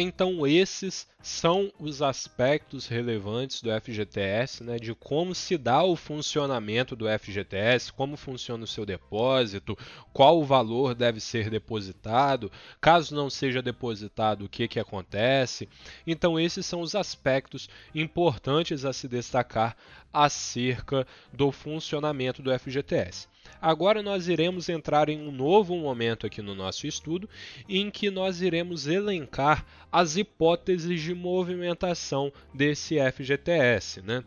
Então, 0.00 0.46
esses 0.46 1.08
são 1.20 1.72
os 1.76 2.02
aspectos 2.02 2.86
relevantes 2.86 3.60
do 3.60 3.68
FGTS, 3.80 4.62
né, 4.62 4.78
de 4.78 4.94
como 4.94 5.34
se 5.34 5.58
dá 5.58 5.82
o 5.82 5.96
funcionamento 5.96 6.94
do 6.94 7.06
FGTS, 7.08 7.92
como 7.92 8.16
funciona 8.16 8.62
o 8.62 8.66
seu 8.66 8.86
depósito, 8.86 9.76
qual 10.12 10.38
o 10.38 10.44
valor 10.44 10.94
deve 10.94 11.18
ser 11.18 11.50
depositado, 11.50 12.48
caso 12.80 13.12
não 13.12 13.28
seja 13.28 13.60
depositado, 13.60 14.44
o 14.44 14.48
que, 14.48 14.68
que 14.68 14.78
acontece. 14.78 15.68
Então, 16.06 16.38
esses 16.38 16.64
são 16.64 16.80
os 16.80 16.94
aspectos 16.94 17.68
importantes 17.92 18.84
a 18.84 18.92
se 18.92 19.08
destacar 19.08 19.76
acerca 20.12 21.04
do 21.32 21.50
funcionamento 21.50 22.40
do 22.40 22.56
FGTS. 22.56 23.26
Agora 23.60 24.02
nós 24.02 24.28
iremos 24.28 24.68
entrar 24.68 25.08
em 25.08 25.20
um 25.20 25.32
novo 25.32 25.76
momento 25.76 26.26
aqui 26.26 26.40
no 26.40 26.54
nosso 26.54 26.86
estudo, 26.86 27.28
em 27.68 27.90
que 27.90 28.10
nós 28.10 28.40
iremos 28.40 28.86
elencar 28.86 29.66
as 29.90 30.16
hipóteses 30.16 31.00
de 31.00 31.14
movimentação 31.14 32.32
desse 32.54 32.96
FGTS. 33.12 34.02
Né? 34.02 34.22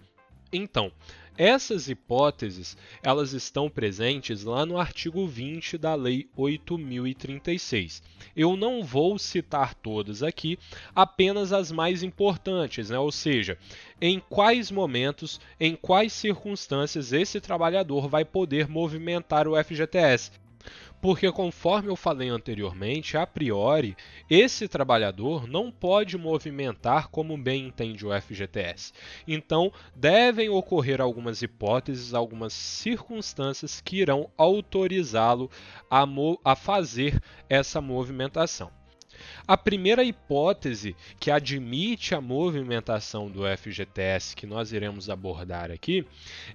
Então, 0.52 0.92
essas 1.38 1.90
hipóteses, 1.90 2.78
elas 3.02 3.34
estão 3.34 3.70
presentes 3.70 4.44
lá 4.44 4.66
no 4.66 4.78
artigo 4.78 5.26
20 5.28 5.78
da 5.78 5.96
Lei 5.96 6.30
8036. 6.36 8.04
Eu 8.36 8.56
não 8.56 8.84
vou 8.84 9.18
citar 9.18 9.74
todas 9.74 10.22
aqui, 10.22 10.58
apenas 10.96 11.54
as 11.54 11.72
mais 11.72 12.04
importantes, 12.04 12.90
né? 12.90 13.00
ou 13.00 13.12
seja, 13.12 13.58
em 14.02 14.20
quais 14.20 14.72
momentos, 14.72 15.40
em 15.60 15.76
quais 15.76 16.14
circunstâncias 16.14 17.14
esse 17.14 17.40
trabalhador 17.40 18.08
vai 18.08 18.26
poder 18.26 18.68
movimentar 18.68 19.48
o 19.48 19.62
FGTS 19.64 20.41
porque, 21.02 21.32
conforme 21.32 21.90
eu 21.90 21.96
falei 21.96 22.30
anteriormente, 22.30 23.18
a 23.18 23.26
priori, 23.26 23.98
esse 24.30 24.68
trabalhador 24.68 25.48
não 25.48 25.72
pode 25.72 26.18
movimentar 26.18 27.08
como 27.10 27.36
bem 27.36 27.68
entende 27.68 28.06
o 28.06 28.22
FGTS. 28.22 28.94
Então, 29.28 29.74
devem 29.96 30.50
ocorrer 30.50 31.02
algumas 31.02 31.42
hipóteses, 31.42 32.14
algumas 32.14 32.54
circunstâncias 32.54 33.82
que 33.82 33.98
irão 33.98 34.30
autorizá-lo 34.38 35.50
a, 35.90 36.06
a 36.46 36.56
fazer 36.56 37.20
essa 37.50 37.82
movimentação. 37.82 38.81
A 39.48 39.58
primeira 39.58 40.04
hipótese 40.04 40.96
que 41.20 41.32
admite 41.32 42.16
a 42.16 42.22
movimentação 42.22 43.30
do 43.30 43.42
FGTS 43.46 44.36
que 44.36 44.46
nós 44.46 44.72
iremos 44.72 45.10
abordar 45.10 45.72
aqui 45.72 46.06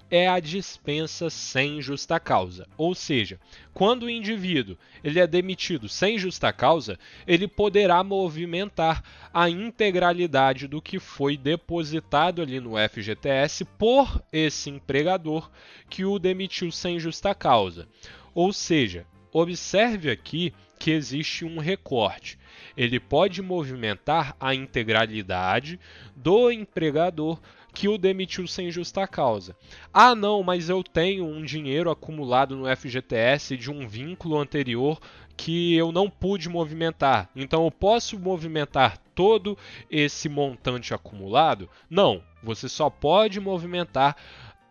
é 0.09 0.27
a 0.27 0.39
dispensa 0.39 1.29
sem 1.29 1.81
justa 1.81 2.19
causa. 2.19 2.67
Ou 2.77 2.95
seja, 2.95 3.39
quando 3.73 4.03
o 4.03 4.09
indivíduo 4.09 4.77
ele 5.03 5.19
é 5.19 5.27
demitido 5.27 5.87
sem 5.87 6.17
justa 6.17 6.51
causa, 6.51 6.97
ele 7.27 7.47
poderá 7.47 8.03
movimentar 8.03 9.03
a 9.33 9.49
integralidade 9.49 10.67
do 10.67 10.81
que 10.81 10.99
foi 10.99 11.37
depositado 11.37 12.41
ali 12.41 12.59
no 12.59 12.73
FGTS 12.89 13.65
por 13.77 14.21
esse 14.31 14.69
empregador 14.69 15.49
que 15.89 16.05
o 16.05 16.17
demitiu 16.17 16.71
sem 16.71 16.99
justa 16.99 17.35
causa. 17.35 17.87
Ou 18.33 18.51
seja, 18.53 19.05
observe 19.31 20.09
aqui 20.09 20.53
que 20.77 20.91
existe 20.91 21.45
um 21.45 21.57
recorte. 21.59 22.37
Ele 22.75 22.99
pode 22.99 23.41
movimentar 23.41 24.35
a 24.39 24.53
integralidade 24.53 25.79
do 26.15 26.51
empregador 26.51 27.39
que 27.73 27.87
o 27.87 27.97
demitiu 27.97 28.47
sem 28.47 28.71
justa 28.71 29.07
causa. 29.07 29.55
Ah, 29.93 30.15
não, 30.15 30.41
mas 30.41 30.67
eu 30.67 30.83
tenho 30.83 31.25
um 31.25 31.43
dinheiro 31.43 31.91
acumulado 31.91 32.55
no 32.55 32.65
FGTS 32.75 33.55
de 33.55 33.69
um 33.69 33.87
vínculo 33.87 34.37
anterior 34.37 34.99
que 35.35 35.75
eu 35.75 35.91
não 35.91 36.09
pude 36.09 36.49
movimentar. 36.49 37.29
Então 37.35 37.65
eu 37.65 37.71
posso 37.71 38.17
movimentar 38.17 38.97
todo 39.13 39.55
esse 39.91 40.27
montante 40.27 40.93
acumulado? 40.93 41.69
Não, 41.87 42.23
você 42.41 42.67
só 42.67 42.89
pode 42.89 43.39
movimentar 43.39 44.15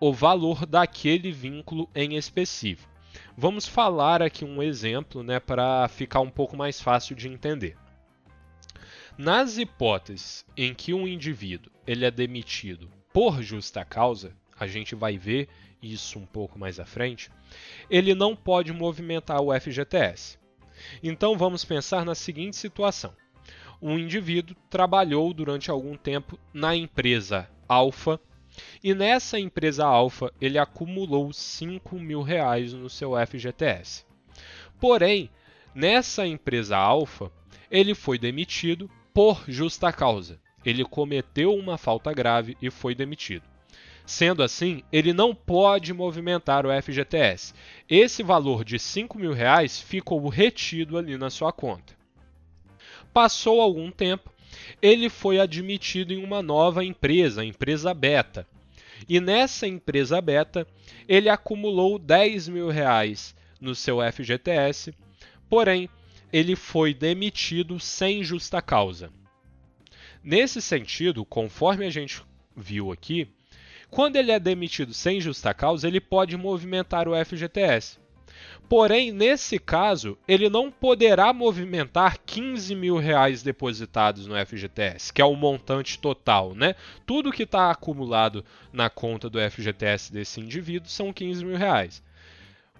o 0.00 0.12
valor 0.12 0.66
daquele 0.66 1.30
vínculo 1.30 1.88
em 1.94 2.16
específico. 2.16 2.95
Vamos 3.38 3.68
falar 3.68 4.22
aqui 4.22 4.46
um 4.46 4.62
exemplo 4.62 5.22
né, 5.22 5.38
para 5.38 5.86
ficar 5.88 6.20
um 6.20 6.30
pouco 6.30 6.56
mais 6.56 6.80
fácil 6.80 7.14
de 7.14 7.28
entender. 7.28 7.76
Nas 9.18 9.58
hipóteses 9.58 10.46
em 10.56 10.72
que 10.72 10.94
um 10.94 11.06
indivíduo 11.06 11.70
ele 11.86 12.06
é 12.06 12.10
demitido 12.10 12.90
por 13.12 13.42
justa 13.42 13.84
causa, 13.84 14.34
a 14.58 14.66
gente 14.66 14.94
vai 14.94 15.18
ver 15.18 15.50
isso 15.82 16.18
um 16.18 16.24
pouco 16.24 16.58
mais 16.58 16.80
à 16.80 16.86
frente, 16.86 17.30
ele 17.90 18.14
não 18.14 18.34
pode 18.34 18.72
movimentar 18.72 19.42
o 19.42 19.52
FGTS. 19.52 20.38
Então 21.02 21.36
vamos 21.36 21.62
pensar 21.62 22.06
na 22.06 22.14
seguinte 22.14 22.56
situação: 22.56 23.12
um 23.82 23.98
indivíduo 23.98 24.56
trabalhou 24.70 25.34
durante 25.34 25.70
algum 25.70 25.94
tempo 25.94 26.38
na 26.54 26.74
empresa 26.74 27.50
Alfa 27.68 28.18
e 28.82 28.94
nessa 28.94 29.38
empresa 29.38 29.84
Alfa, 29.84 30.32
ele 30.40 30.58
acumulou 30.58 31.32
5 31.32 31.98
mil 31.98 32.22
reais 32.22 32.72
no 32.72 32.88
seu 32.88 33.12
FGTS. 33.26 34.04
Porém, 34.80 35.30
nessa 35.74 36.26
empresa 36.26 36.76
Alfa, 36.76 37.30
ele 37.70 37.94
foi 37.94 38.18
demitido 38.18 38.90
por 39.12 39.44
justa 39.48 39.92
causa. 39.92 40.40
Ele 40.64 40.84
cometeu 40.84 41.54
uma 41.54 41.78
falta 41.78 42.12
grave 42.12 42.56
e 42.60 42.70
foi 42.70 42.94
demitido. 42.94 43.44
Sendo 44.04 44.42
assim, 44.42 44.82
ele 44.92 45.12
não 45.12 45.34
pode 45.34 45.92
movimentar 45.92 46.64
o 46.64 46.82
FGTS. 46.82 47.52
Esse 47.88 48.22
valor 48.22 48.64
de 48.64 48.78
5 48.78 49.18
mil 49.18 49.32
reais 49.32 49.80
ficou 49.80 50.28
retido 50.28 50.96
ali 50.96 51.18
na 51.18 51.28
sua 51.28 51.52
conta. 51.52 51.96
Passou 53.12 53.60
algum 53.60 53.90
tempo, 53.90 54.30
ele 54.80 55.08
foi 55.08 55.38
admitido 55.38 56.12
em 56.12 56.22
uma 56.22 56.42
nova 56.42 56.84
empresa, 56.84 57.42
a 57.42 57.44
empresa 57.44 57.92
Beta. 57.92 58.46
E 59.08 59.20
nessa 59.20 59.66
empresa 59.66 60.20
Beta, 60.20 60.66
ele 61.08 61.28
acumulou 61.28 61.98
10 61.98 62.48
mil 62.48 62.68
reais 62.68 63.34
no 63.60 63.74
seu 63.74 63.98
FGTS, 64.00 64.94
porém, 65.48 65.88
ele 66.32 66.56
foi 66.56 66.92
demitido 66.92 67.78
sem 67.78 68.22
justa 68.24 68.60
causa. 68.60 69.10
Nesse 70.22 70.60
sentido, 70.60 71.24
conforme 71.24 71.86
a 71.86 71.90
gente 71.90 72.22
viu 72.56 72.90
aqui, 72.90 73.28
quando 73.88 74.16
ele 74.16 74.32
é 74.32 74.40
demitido 74.40 74.92
sem 74.92 75.20
justa 75.20 75.54
causa, 75.54 75.86
ele 75.86 76.00
pode 76.00 76.36
movimentar 76.36 77.08
o 77.08 77.12
FGTS. 77.24 77.98
Porém, 78.68 79.12
nesse 79.12 79.58
caso, 79.58 80.18
ele 80.26 80.48
não 80.48 80.70
poderá 80.70 81.32
movimentar 81.32 82.18
15 82.26 82.74
mil 82.74 82.96
reais 82.96 83.42
depositados 83.42 84.26
no 84.26 84.34
FGTS, 84.34 85.12
que 85.12 85.22
é 85.22 85.24
o 85.24 85.36
montante 85.36 85.98
total, 85.98 86.54
né? 86.54 86.74
Tudo 87.06 87.32
que 87.32 87.44
está 87.44 87.70
acumulado 87.70 88.44
na 88.72 88.90
conta 88.90 89.30
do 89.30 89.38
FGTS 89.38 90.12
desse 90.12 90.40
indivíduo 90.40 90.88
são 90.88 91.12
15 91.12 91.44
mil 91.44 91.56
reais. 91.56 92.02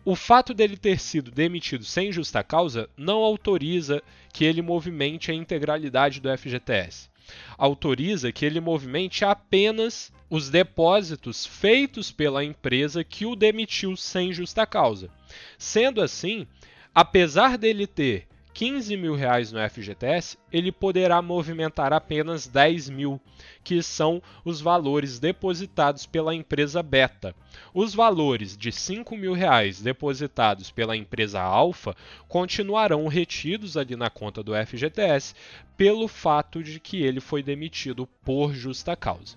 O 0.04 0.14
fato 0.14 0.54
dele 0.54 0.76
ter 0.76 1.00
sido 1.00 1.30
demitido 1.30 1.84
sem 1.84 2.12
justa 2.12 2.42
causa 2.42 2.88
não 2.96 3.18
autoriza 3.24 4.02
que 4.32 4.44
ele 4.44 4.62
movimente 4.62 5.30
a 5.30 5.34
integralidade 5.34 6.20
do 6.20 6.28
FGTS. 6.36 7.10
Autoriza 7.58 8.32
que 8.32 8.44
ele 8.44 8.60
movimente 8.60 9.24
apenas 9.24 10.12
os 10.28 10.50
depósitos 10.50 11.46
feitos 11.46 12.10
pela 12.10 12.44
empresa 12.44 13.04
que 13.04 13.24
o 13.26 13.36
demitiu 13.36 13.96
sem 13.96 14.32
justa 14.32 14.66
causa. 14.66 15.10
Sendo 15.58 16.00
assim, 16.00 16.46
apesar 16.94 17.56
dele 17.56 17.86
ter 17.86 18.26
15 18.56 18.96
mil 18.96 19.14
reais 19.14 19.52
no 19.52 19.58
FGTS, 19.68 20.38
ele 20.50 20.72
poderá 20.72 21.20
movimentar 21.20 21.92
apenas 21.92 22.46
10 22.46 22.88
mil, 22.88 23.20
que 23.62 23.82
são 23.82 24.22
os 24.46 24.62
valores 24.62 25.18
depositados 25.18 26.06
pela 26.06 26.34
empresa 26.34 26.82
Beta. 26.82 27.36
Os 27.74 27.94
valores 27.94 28.56
de 28.56 28.72
5 28.72 29.14
mil 29.14 29.34
reais 29.34 29.82
depositados 29.82 30.70
pela 30.70 30.96
empresa 30.96 31.38
Alfa 31.38 31.94
continuarão 32.28 33.06
retidos 33.08 33.76
ali 33.76 33.94
na 33.94 34.08
conta 34.08 34.42
do 34.42 34.54
FGTS 34.54 35.34
pelo 35.76 36.08
fato 36.08 36.62
de 36.62 36.80
que 36.80 37.02
ele 37.02 37.20
foi 37.20 37.42
demitido 37.42 38.06
por 38.24 38.54
justa 38.54 38.96
causa. 38.96 39.36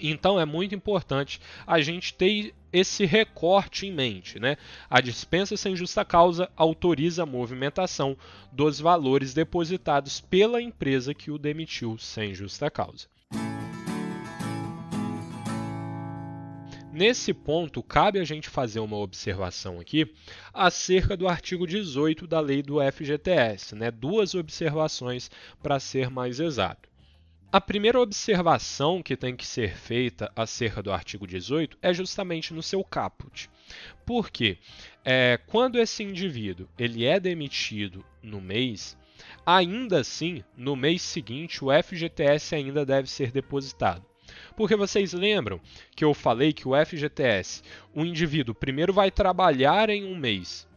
Então 0.00 0.38
é 0.38 0.44
muito 0.44 0.74
importante 0.74 1.40
a 1.66 1.80
gente 1.80 2.14
ter 2.14 2.54
esse 2.72 3.04
recorte 3.04 3.86
em 3.86 3.92
mente. 3.92 4.38
Né? 4.38 4.56
A 4.88 5.00
dispensa 5.00 5.56
sem 5.56 5.74
justa 5.74 6.04
causa 6.04 6.50
autoriza 6.56 7.22
a 7.22 7.26
movimentação 7.26 8.16
dos 8.52 8.78
valores 8.78 9.34
depositados 9.34 10.20
pela 10.20 10.62
empresa 10.62 11.14
que 11.14 11.30
o 11.30 11.38
demitiu 11.38 11.98
sem 11.98 12.34
justa 12.34 12.70
causa. 12.70 13.08
Nesse 16.92 17.32
ponto, 17.32 17.82
cabe 17.82 18.18
a 18.18 18.24
gente 18.24 18.48
fazer 18.48 18.80
uma 18.80 18.96
observação 18.96 19.80
aqui 19.80 20.12
acerca 20.52 21.16
do 21.16 21.28
artigo 21.28 21.66
18 21.66 22.26
da 22.26 22.40
lei 22.40 22.62
do 22.62 22.78
FGTS, 22.92 23.76
né? 23.76 23.90
duas 23.90 24.34
observações 24.34 25.30
para 25.62 25.78
ser 25.78 26.10
mais 26.10 26.40
exato. 26.40 26.89
A 27.52 27.60
primeira 27.60 28.00
observação 28.00 29.02
que 29.02 29.16
tem 29.16 29.34
que 29.34 29.44
ser 29.44 29.74
feita 29.74 30.30
acerca 30.36 30.80
do 30.80 30.92
artigo 30.92 31.26
18 31.26 31.78
é 31.82 31.92
justamente 31.92 32.54
no 32.54 32.62
seu 32.62 32.84
caput. 32.84 33.50
Porque 34.06 34.56
é, 35.04 35.36
quando 35.48 35.80
esse 35.80 36.04
indivíduo 36.04 36.68
ele 36.78 37.04
é 37.04 37.18
demitido 37.18 38.04
no 38.22 38.40
mês, 38.40 38.96
ainda 39.44 39.98
assim, 39.98 40.44
no 40.56 40.76
mês 40.76 41.02
seguinte, 41.02 41.64
o 41.64 41.70
FGTS 41.82 42.54
ainda 42.54 42.86
deve 42.86 43.10
ser 43.10 43.32
depositado. 43.32 44.06
Porque 44.56 44.76
vocês 44.76 45.12
lembram 45.12 45.60
que 45.96 46.04
eu 46.04 46.14
falei 46.14 46.52
que 46.52 46.68
o 46.68 46.86
FGTS, 46.86 47.64
o 47.92 48.04
indivíduo 48.04 48.54
primeiro 48.54 48.92
vai 48.92 49.10
trabalhar 49.10 49.90
em 49.90 50.04
um 50.04 50.16
mês 50.16 50.68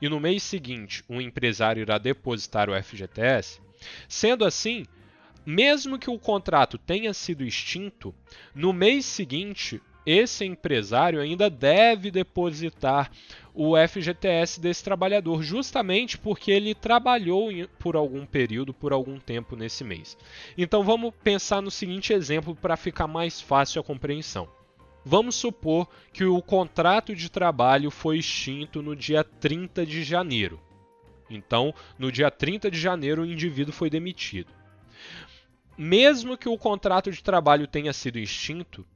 e 0.00 0.08
no 0.08 0.18
mês 0.18 0.42
seguinte 0.42 1.04
o 1.10 1.20
empresário 1.20 1.82
irá 1.82 1.98
depositar 1.98 2.70
o 2.70 2.82
FGTS? 2.82 3.60
Sendo 4.08 4.46
assim, 4.46 4.86
mesmo 5.44 5.98
que 5.98 6.10
o 6.10 6.18
contrato 6.18 6.78
tenha 6.78 7.12
sido 7.12 7.44
extinto, 7.44 8.14
no 8.54 8.72
mês 8.72 9.04
seguinte, 9.04 9.80
esse 10.04 10.44
empresário 10.44 11.20
ainda 11.20 11.48
deve 11.48 12.10
depositar 12.10 13.10
o 13.54 13.74
FGTS 13.76 14.60
desse 14.60 14.82
trabalhador, 14.82 15.42
justamente 15.42 16.16
porque 16.16 16.50
ele 16.50 16.74
trabalhou 16.74 17.50
por 17.78 17.96
algum 17.96 18.24
período, 18.24 18.72
por 18.72 18.92
algum 18.92 19.18
tempo 19.18 19.54
nesse 19.54 19.84
mês. 19.84 20.16
Então 20.56 20.82
vamos 20.82 21.12
pensar 21.22 21.60
no 21.60 21.70
seguinte 21.70 22.12
exemplo 22.12 22.54
para 22.54 22.76
ficar 22.76 23.06
mais 23.06 23.40
fácil 23.40 23.80
a 23.80 23.84
compreensão. 23.84 24.48
Vamos 25.04 25.34
supor 25.34 25.88
que 26.12 26.24
o 26.24 26.40
contrato 26.40 27.14
de 27.14 27.28
trabalho 27.28 27.90
foi 27.90 28.18
extinto 28.18 28.80
no 28.80 28.94
dia 28.94 29.24
30 29.24 29.84
de 29.84 30.04
janeiro. 30.04 30.60
Então, 31.28 31.74
no 31.98 32.12
dia 32.12 32.30
30 32.30 32.70
de 32.70 32.78
janeiro, 32.78 33.22
o 33.22 33.26
indivíduo 33.26 33.72
foi 33.72 33.90
demitido 33.90 34.52
mesmo 35.76 36.36
que 36.36 36.48
o 36.48 36.58
contrato 36.58 37.10
de 37.10 37.22
trabalho 37.22 37.66
tenha 37.66 37.92
sido 37.92 38.18
extinto, 38.18 38.86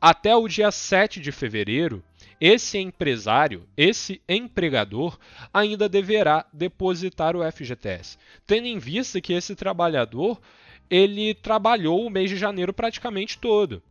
até 0.00 0.34
o 0.34 0.48
dia 0.48 0.70
7 0.70 1.20
de 1.20 1.32
fevereiro, 1.32 2.02
esse 2.40 2.78
empresário, 2.78 3.66
esse 3.76 4.20
empregador, 4.28 5.18
ainda 5.52 5.88
deverá 5.88 6.46
depositar 6.52 7.36
o 7.36 7.52
FGTS, 7.52 8.16
tendo 8.46 8.66
em 8.66 8.78
vista 8.78 9.20
que 9.20 9.32
esse 9.32 9.54
trabalhador 9.54 10.40
ele 10.88 11.34
trabalhou 11.34 12.04
o 12.04 12.10
mês 12.10 12.30
de 12.30 12.36
janeiro 12.36 12.72
praticamente 12.72 13.38
todo. 13.38 13.82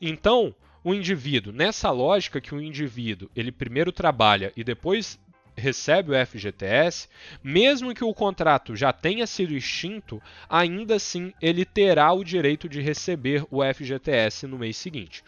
Então, 0.00 0.54
o 0.82 0.94
indivíduo, 0.94 1.52
nessa 1.52 1.90
lógica 1.90 2.40
que 2.40 2.54
o 2.54 2.60
indivíduo 2.60 3.30
ele 3.34 3.52
primeiro 3.52 3.92
trabalha 3.92 4.52
e 4.56 4.62
depois 4.62 5.18
recebe 5.58 6.12
o 6.12 6.26
FGTS, 6.26 7.08
mesmo 7.42 7.94
que 7.94 8.04
o 8.04 8.14
contrato 8.14 8.74
já 8.74 8.92
tenha 8.92 9.26
sido 9.26 9.54
extinto, 9.54 10.22
ainda 10.48 10.94
assim 10.96 11.32
ele 11.42 11.64
terá 11.64 12.12
o 12.12 12.24
direito 12.24 12.68
de 12.68 12.80
receber 12.80 13.44
o 13.50 13.62
FGTS 13.62 14.46
no 14.46 14.58
mês 14.58 14.76
seguinte. 14.76 15.22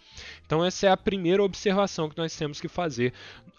Então, 0.46 0.64
essa 0.64 0.86
é 0.86 0.90
a 0.90 0.96
primeira 0.96 1.42
observação 1.42 2.08
que 2.08 2.16
nós 2.16 2.34
temos 2.36 2.60
que 2.60 2.68
fazer 2.68 3.12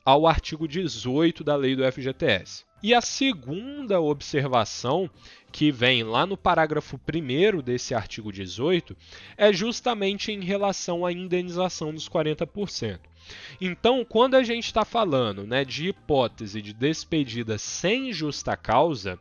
ao 0.03 0.25
artigo 0.25 0.67
18 0.67 1.43
da 1.43 1.55
lei 1.55 1.75
do 1.75 1.89
FGTS. 1.89 2.65
E 2.83 2.95
a 2.95 3.01
segunda 3.01 4.01
observação, 4.01 5.07
que 5.51 5.71
vem 5.71 6.03
lá 6.03 6.25
no 6.25 6.37
parágrafo 6.37 6.97
1 6.97 7.61
desse 7.61 7.93
artigo 7.93 8.31
18, 8.31 8.95
é 9.37 9.51
justamente 9.51 10.31
em 10.31 10.43
relação 10.43 11.05
à 11.05 11.11
indenização 11.11 11.93
dos 11.93 12.07
40%. 12.07 12.99
Então, 13.59 14.03
quando 14.03 14.35
a 14.35 14.43
gente 14.43 14.65
está 14.65 14.83
falando 14.83 15.45
né, 15.45 15.63
de 15.63 15.89
hipótese 15.89 16.61
de 16.61 16.73
despedida 16.73 17.57
sem 17.57 18.11
justa 18.11 18.57
causa, 18.57 19.19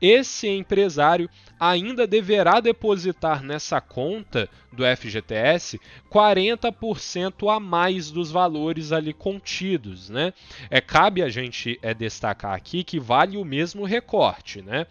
esse 0.00 0.48
empresário 0.48 1.28
ainda 1.58 2.06
deverá 2.06 2.60
depositar 2.60 3.42
nessa 3.42 3.80
conta 3.80 4.48
do 4.72 4.84
FGTS 4.84 5.80
40% 6.10 7.54
a 7.54 7.60
mais 7.60 8.10
dos 8.10 8.30
valores 8.30 8.92
ali 8.92 9.12
contidos, 9.12 10.08
né? 10.08 10.32
É 10.70 10.80
cabe 10.80 11.22
a 11.22 11.28
gente 11.28 11.78
é 11.82 11.92
destacar 11.92 12.54
aqui 12.54 12.84
que 12.84 12.98
vale 12.98 13.36
o 13.36 13.44
mesmo 13.44 13.84
recorte, 13.84 14.62
né? 14.62 14.86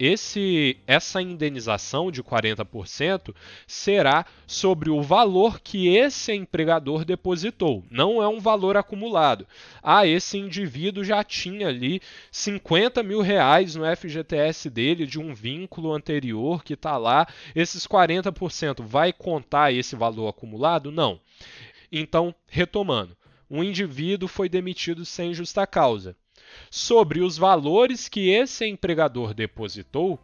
Esse, 0.00 0.78
essa 0.86 1.20
indenização 1.20 2.10
de 2.10 2.22
40% 2.22 3.34
será 3.66 4.24
sobre 4.46 4.88
o 4.88 5.02
valor 5.02 5.60
que 5.60 5.94
esse 5.94 6.32
empregador 6.32 7.04
depositou, 7.04 7.84
não 7.90 8.22
é 8.22 8.26
um 8.26 8.40
valor 8.40 8.78
acumulado. 8.78 9.46
Ah, 9.82 10.06
esse 10.06 10.38
indivíduo 10.38 11.04
já 11.04 11.22
tinha 11.22 11.68
ali 11.68 12.00
50 12.32 13.02
mil 13.02 13.20
reais 13.20 13.74
no 13.74 13.84
FGTS 13.84 14.70
dele 14.70 15.06
de 15.06 15.20
um 15.20 15.34
vínculo 15.34 15.92
anterior 15.92 16.64
que 16.64 16.72
está 16.72 16.96
lá, 16.96 17.26
esses 17.54 17.86
40% 17.86 18.82
vai 18.82 19.12
contar 19.12 19.70
esse 19.70 19.94
valor 19.94 20.28
acumulado? 20.28 20.90
Não. 20.90 21.20
Então, 21.92 22.34
retomando, 22.46 23.14
um 23.50 23.62
indivíduo 23.62 24.28
foi 24.28 24.48
demitido 24.48 25.04
sem 25.04 25.34
justa 25.34 25.66
causa 25.66 26.16
sobre 26.70 27.20
os 27.20 27.36
valores 27.36 28.08
que 28.08 28.30
esse 28.30 28.66
empregador 28.66 29.34
depositou, 29.34 30.18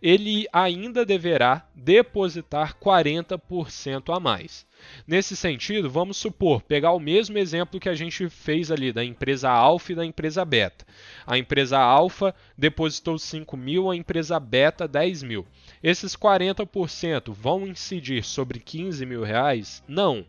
ele 0.00 0.46
ainda 0.52 1.04
deverá 1.04 1.66
depositar 1.74 2.76
40% 2.78 4.14
a 4.14 4.20
mais. 4.20 4.66
Nesse 5.06 5.36
sentido, 5.36 5.90
vamos 5.90 6.16
supor, 6.16 6.62
pegar 6.62 6.92
o 6.92 7.00
mesmo 7.00 7.38
exemplo 7.38 7.80
que 7.80 7.88
a 7.88 7.94
gente 7.94 8.28
fez 8.28 8.70
ali 8.70 8.92
da 8.92 9.04
empresa 9.04 9.50
alfa 9.50 9.92
e 9.92 9.94
da 9.94 10.04
empresa 10.04 10.44
beta. 10.44 10.84
A 11.26 11.38
empresa 11.38 11.78
alfa 11.78 12.34
depositou 12.56 13.18
5 13.18 13.56
mil, 13.56 13.90
a 13.90 13.96
empresa 13.96 14.38
beta 14.38 14.86
10 14.86 15.22
mil. 15.22 15.46
Esses 15.82 16.16
40% 16.16 17.32
vão 17.32 17.66
incidir 17.66 18.24
sobre 18.24 18.58
15 18.58 19.04
mil 19.06 19.22
reais? 19.22 19.82
Não. 19.88 20.24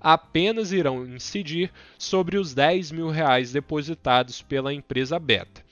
Apenas 0.00 0.72
irão 0.72 1.04
incidir 1.06 1.72
sobre 1.98 2.36
os 2.38 2.54
10 2.54 2.92
mil 2.92 3.10
reais 3.10 3.52
depositados 3.52 4.42
pela 4.42 4.72
empresa 4.72 5.18
beta. 5.18 5.65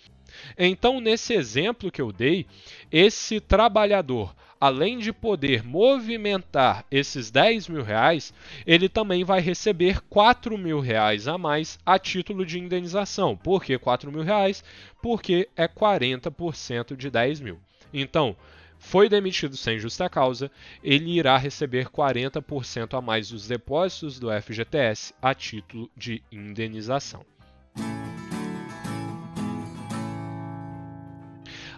Então, 0.58 1.00
nesse 1.00 1.34
exemplo 1.34 1.90
que 1.90 2.00
eu 2.00 2.12
dei, 2.12 2.46
esse 2.90 3.40
trabalhador, 3.40 4.34
além 4.60 4.98
de 4.98 5.12
poder 5.12 5.62
movimentar 5.62 6.86
esses 6.90 7.30
10 7.30 7.68
mil 7.68 7.82
reais, 7.82 8.32
ele 8.66 8.88
também 8.88 9.24
vai 9.24 9.40
receber 9.40 10.00
4 10.08 10.56
mil 10.56 10.80
reais 10.80 11.28
a 11.28 11.36
mais 11.36 11.78
a 11.84 11.98
título 11.98 12.46
de 12.46 12.58
indenização. 12.58 13.36
Por 13.36 13.64
que 13.64 13.76
4 13.78 14.10
mil 14.10 14.22
reais? 14.22 14.64
Porque 15.02 15.48
é 15.56 15.68
40% 15.68 16.96
de 16.96 17.10
10 17.10 17.40
mil. 17.40 17.58
Então, 17.92 18.36
foi 18.78 19.08
demitido 19.08 19.56
sem 19.56 19.78
justa 19.78 20.08
causa, 20.08 20.50
ele 20.82 21.10
irá 21.10 21.36
receber 21.36 21.88
40% 21.88 22.96
a 22.96 23.00
mais 23.00 23.30
dos 23.30 23.48
depósitos 23.48 24.18
do 24.18 24.28
FGTS 24.30 25.14
a 25.22 25.34
título 25.34 25.90
de 25.96 26.22
indenização. 26.30 27.24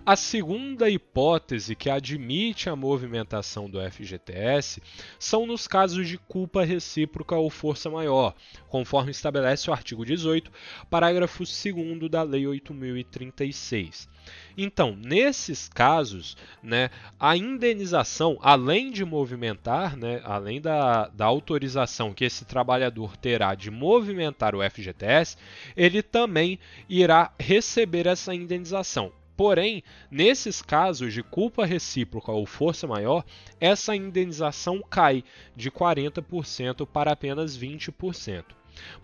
A 0.08 0.14
segunda 0.14 0.88
hipótese 0.88 1.74
que 1.74 1.90
admite 1.90 2.70
a 2.70 2.76
movimentação 2.76 3.68
do 3.68 3.80
FGTS 3.90 4.80
são 5.18 5.44
nos 5.44 5.66
casos 5.66 6.06
de 6.06 6.16
culpa 6.16 6.62
recíproca 6.62 7.34
ou 7.34 7.50
força 7.50 7.90
maior, 7.90 8.32
conforme 8.68 9.10
estabelece 9.10 9.68
o 9.68 9.72
artigo 9.72 10.06
18, 10.06 10.48
parágrafo 10.88 11.42
2 11.42 12.08
da 12.08 12.22
Lei 12.22 12.46
8036. 12.46 14.08
Então, 14.56 14.94
nesses 14.94 15.68
casos, 15.68 16.36
né, 16.62 16.88
a 17.18 17.36
indenização, 17.36 18.38
além 18.40 18.92
de 18.92 19.04
movimentar, 19.04 19.96
né, 19.96 20.20
além 20.22 20.60
da, 20.60 21.08
da 21.08 21.24
autorização 21.24 22.14
que 22.14 22.24
esse 22.24 22.44
trabalhador 22.44 23.16
terá 23.16 23.56
de 23.56 23.72
movimentar 23.72 24.54
o 24.54 24.62
FGTS, 24.70 25.36
ele 25.76 26.00
também 26.00 26.60
irá 26.88 27.32
receber 27.40 28.06
essa 28.06 28.32
indenização. 28.32 29.12
Porém, 29.36 29.82
nesses 30.10 30.62
casos 30.62 31.12
de 31.12 31.22
culpa 31.22 31.66
recíproca 31.66 32.32
ou 32.32 32.46
força 32.46 32.86
maior, 32.86 33.24
essa 33.60 33.94
indenização 33.94 34.82
cai 34.82 35.22
de 35.54 35.70
40% 35.70 36.86
para 36.86 37.12
apenas 37.12 37.56
20%. 37.56 38.44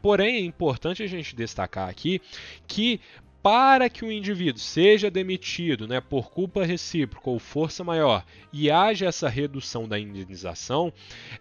Porém, 0.00 0.36
é 0.36 0.40
importante 0.40 1.02
a 1.02 1.06
gente 1.06 1.36
destacar 1.36 1.88
aqui 1.88 2.20
que 2.66 3.00
para 3.42 3.90
que 3.90 4.04
o 4.04 4.12
indivíduo 4.12 4.60
seja 4.60 5.10
demitido 5.10 5.88
né, 5.88 6.00
por 6.00 6.30
culpa 6.30 6.64
recíproca 6.64 7.28
ou 7.28 7.40
força 7.40 7.82
maior 7.82 8.24
e 8.52 8.70
haja 8.70 9.06
essa 9.06 9.28
redução 9.28 9.88
da 9.88 9.98
indenização, 9.98 10.92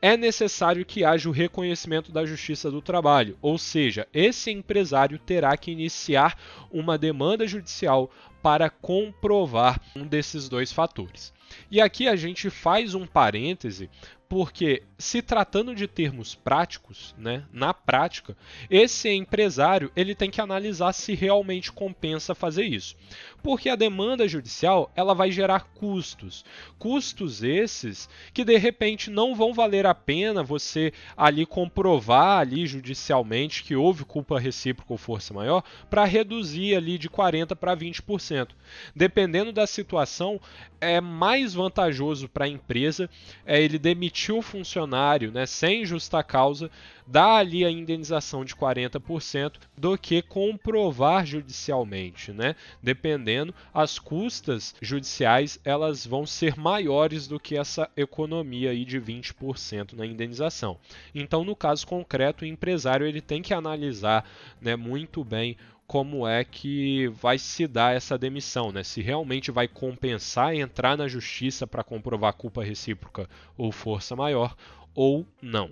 é 0.02 0.18
necessário 0.18 0.84
que 0.84 1.06
haja 1.06 1.30
o 1.30 1.34
reconhecimento 1.34 2.12
da 2.12 2.26
Justiça 2.26 2.72
do 2.72 2.82
Trabalho, 2.82 3.38
ou 3.42 3.58
seja, 3.58 4.08
esse 4.12 4.50
empresário 4.50 5.20
terá 5.20 5.56
que 5.56 5.72
iniciar 5.72 6.38
uma 6.72 6.98
demanda 6.98 7.46
judicial 7.46 8.10
para 8.42 8.70
comprovar 8.70 9.80
um 9.96 10.08
desses 10.08 10.50
dois 10.50 10.72
fatores. 10.72 11.32
E 11.70 11.80
aqui 11.80 12.08
a 12.08 12.16
gente 12.16 12.50
faz 12.50 12.96
um 12.96 13.06
parêntese 13.06 13.90
porque 14.32 14.84
se 14.98 15.22
tratando 15.22 15.76
de 15.76 15.88
termos 15.88 16.34
práticos, 16.34 17.14
né, 17.18 17.44
na 17.52 17.74
prática, 17.74 18.38
esse 18.70 19.10
empresário 19.10 19.92
ele 19.94 20.16
tem 20.16 20.32
que 20.32 20.40
analisar 20.40 20.94
se 20.94 21.14
realmente 21.14 21.70
compensa 21.70 22.34
fazer 22.34 22.64
isso, 22.64 22.96
porque 23.44 23.68
a 23.68 23.76
demanda 23.76 24.30
judicial 24.30 24.90
ela 24.96 25.14
vai 25.14 25.32
gerar 25.32 25.66
custos, 25.74 26.46
custos 26.80 27.44
esses 27.44 28.08
que 28.34 28.46
de 28.46 28.58
repente 28.58 29.10
não 29.10 29.36
vão 29.36 29.54
valer 29.54 29.86
a 29.86 29.94
pena 29.94 30.42
você 30.42 30.94
ali 31.18 31.46
comprovar 31.46 32.40
ali 32.40 32.66
judicialmente 32.66 33.66
que 33.66 33.76
houve 33.76 34.06
culpa 34.06 34.40
recíproca 34.40 34.94
ou 34.94 34.98
força 34.98 35.34
maior 35.34 35.62
para 35.90 36.06
reduzir 36.06 36.74
ali 36.74 36.98
de 36.98 37.10
40 37.10 37.54
para 37.54 37.76
20%. 37.76 38.48
Dependendo 38.96 39.52
da 39.52 39.68
situação, 39.68 40.40
é 40.80 41.02
mais 41.02 41.54
vantajoso 41.54 42.30
para 42.30 42.46
a 42.46 42.50
empresa 42.50 43.10
é 43.46 43.62
ele 43.62 43.78
demitir 43.78 44.21
demitiu 44.22 44.38
o 44.38 44.42
funcionário 44.42 45.32
né, 45.32 45.46
sem 45.46 45.84
justa 45.84 46.24
causa, 46.24 46.70
dá 47.08 47.38
ali 47.38 47.66
a 47.66 47.72
indenização 47.72 48.46
de 48.46 48.56
40% 48.56 49.54
do 49.76 49.98
que 49.98 50.22
comprovar 50.22 51.26
judicialmente, 51.26 52.32
né? 52.32 52.56
Dependendo, 52.82 53.54
as 53.74 53.98
custas 53.98 54.76
judiciais 54.82 55.60
elas 55.66 56.06
vão 56.06 56.26
ser 56.26 56.56
maiores 56.56 57.28
do 57.28 57.40
que 57.40 57.58
essa 57.58 57.90
economia 57.98 58.70
aí 58.70 58.86
de 58.86 59.02
20% 59.02 59.94
na 59.94 60.06
indenização. 60.06 60.78
Então, 61.16 61.44
no 61.44 61.56
caso 61.56 61.88
concreto, 61.88 62.44
o 62.44 62.48
empresário 62.48 63.08
ele 63.08 63.22
tem 63.22 63.42
que 63.42 63.54
analisar 63.54 64.24
né, 64.62 64.76
muito 64.76 65.24
bem 65.24 65.58
como 65.92 66.26
é 66.26 66.46
que 66.46 67.10
vai 67.10 67.38
se 67.38 67.68
dar 67.68 67.94
essa 67.94 68.18
demissão, 68.18 68.72
né? 68.72 68.82
Se 68.82 69.02
realmente 69.02 69.52
vai 69.52 69.68
compensar 69.68 70.56
entrar 70.56 70.96
na 70.96 71.06
justiça 71.06 71.68
para 71.68 71.84
comprovar 71.84 72.32
culpa 72.32 72.64
recíproca 72.64 73.28
ou 73.58 73.74
força 73.74 74.16
maior 74.16 74.56
ou 74.96 75.28
não. 75.42 75.72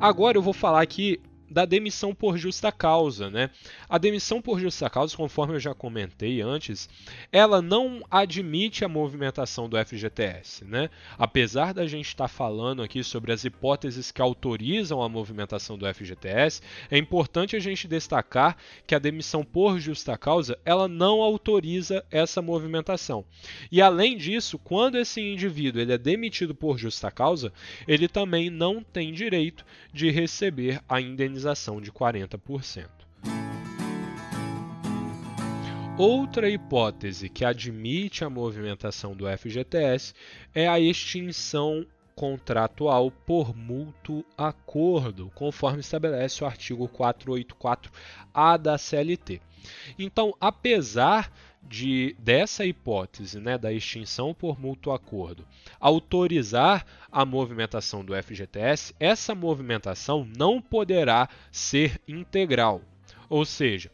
Agora 0.00 0.38
eu 0.38 0.42
vou 0.42 0.52
falar 0.52 0.80
aqui 0.80 1.20
da 1.56 1.64
demissão 1.64 2.14
por 2.14 2.36
justa 2.36 2.70
causa, 2.70 3.30
né? 3.30 3.48
A 3.88 3.96
demissão 3.96 4.42
por 4.42 4.60
justa 4.60 4.90
causa, 4.90 5.16
conforme 5.16 5.54
eu 5.54 5.58
já 5.58 5.74
comentei 5.74 6.42
antes, 6.42 6.86
ela 7.32 7.62
não 7.62 8.02
admite 8.10 8.84
a 8.84 8.88
movimentação 8.88 9.66
do 9.66 9.82
FGTS, 9.82 10.66
né? 10.66 10.90
Apesar 11.16 11.72
da 11.72 11.86
gente 11.86 12.08
estar 12.08 12.24
tá 12.24 12.28
falando 12.28 12.82
aqui 12.82 13.02
sobre 13.02 13.32
as 13.32 13.42
hipóteses 13.42 14.12
que 14.12 14.20
autorizam 14.20 15.00
a 15.00 15.08
movimentação 15.08 15.78
do 15.78 15.86
FGTS, 15.86 16.60
é 16.90 16.98
importante 16.98 17.56
a 17.56 17.58
gente 17.58 17.88
destacar 17.88 18.58
que 18.86 18.94
a 18.94 18.98
demissão 18.98 19.42
por 19.42 19.78
justa 19.78 20.14
causa, 20.18 20.58
ela 20.62 20.86
não 20.86 21.22
autoriza 21.22 22.04
essa 22.10 22.42
movimentação. 22.42 23.24
E 23.72 23.80
além 23.80 24.18
disso, 24.18 24.58
quando 24.58 24.98
esse 24.98 25.22
indivíduo 25.22 25.80
ele 25.80 25.94
é 25.94 25.98
demitido 25.98 26.54
por 26.54 26.76
justa 26.76 27.10
causa, 27.10 27.50
ele 27.88 28.08
também 28.08 28.50
não 28.50 28.82
tem 28.82 29.10
direito 29.10 29.64
de 29.90 30.10
receber 30.10 30.82
a 30.86 31.00
indenização 31.00 31.45
indenização 31.46 31.80
de 31.80 31.92
40%. 31.92 32.88
Outra 35.96 36.50
hipótese 36.50 37.28
que 37.28 37.44
admite 37.44 38.24
a 38.24 38.28
movimentação 38.28 39.14
do 39.14 39.24
FGTS 39.26 40.12
é 40.54 40.68
a 40.68 40.78
extinção 40.78 41.86
contratual 42.14 43.10
por 43.10 43.54
mútuo 43.56 44.24
acordo, 44.36 45.30
conforme 45.34 45.80
estabelece 45.80 46.42
o 46.42 46.46
artigo 46.46 46.88
484-A 46.88 48.56
da 48.56 48.76
CLT. 48.76 49.40
Então, 49.98 50.34
apesar 50.40 51.30
de 51.68 52.14
dessa 52.18 52.64
hipótese, 52.64 53.40
né, 53.40 53.58
da 53.58 53.72
extinção 53.72 54.32
por 54.32 54.58
mútuo 54.58 54.92
acordo, 54.92 55.46
autorizar 55.80 56.86
a 57.10 57.24
movimentação 57.24 58.04
do 58.04 58.14
FGTS, 58.14 58.94
essa 58.98 59.34
movimentação 59.34 60.26
não 60.36 60.60
poderá 60.60 61.28
ser 61.50 62.00
integral. 62.06 62.82
Ou 63.28 63.44
seja, 63.44 63.90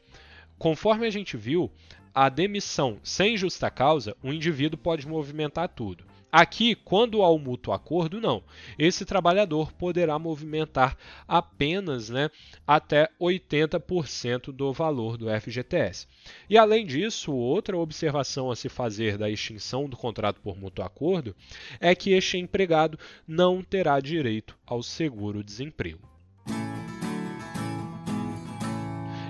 conforme 0.58 1.06
a 1.06 1.10
gente 1.10 1.36
viu, 1.36 1.70
a 2.14 2.28
demissão 2.28 2.98
sem 3.02 3.36
justa 3.36 3.70
causa, 3.70 4.14
o 4.22 4.32
indivíduo 4.32 4.78
pode 4.78 5.08
movimentar 5.08 5.68
tudo. 5.68 6.04
Aqui, 6.34 6.74
quando 6.74 7.22
há 7.22 7.28
o 7.28 7.38
mútuo 7.38 7.74
acordo, 7.74 8.18
não. 8.18 8.42
Esse 8.78 9.04
trabalhador 9.04 9.70
poderá 9.70 10.18
movimentar 10.18 10.96
apenas 11.28 12.08
né, 12.08 12.30
até 12.66 13.10
80% 13.20 14.50
do 14.50 14.72
valor 14.72 15.18
do 15.18 15.26
FGTS. 15.28 16.08
E 16.48 16.56
além 16.56 16.86
disso, 16.86 17.34
outra 17.34 17.76
observação 17.76 18.50
a 18.50 18.56
se 18.56 18.70
fazer 18.70 19.18
da 19.18 19.28
extinção 19.28 19.86
do 19.86 19.94
contrato 19.94 20.40
por 20.40 20.56
mútuo 20.56 20.82
acordo 20.82 21.36
é 21.78 21.94
que 21.94 22.12
este 22.12 22.38
empregado 22.38 22.98
não 23.28 23.62
terá 23.62 24.00
direito 24.00 24.56
ao 24.64 24.82
seguro-desemprego. 24.82 26.11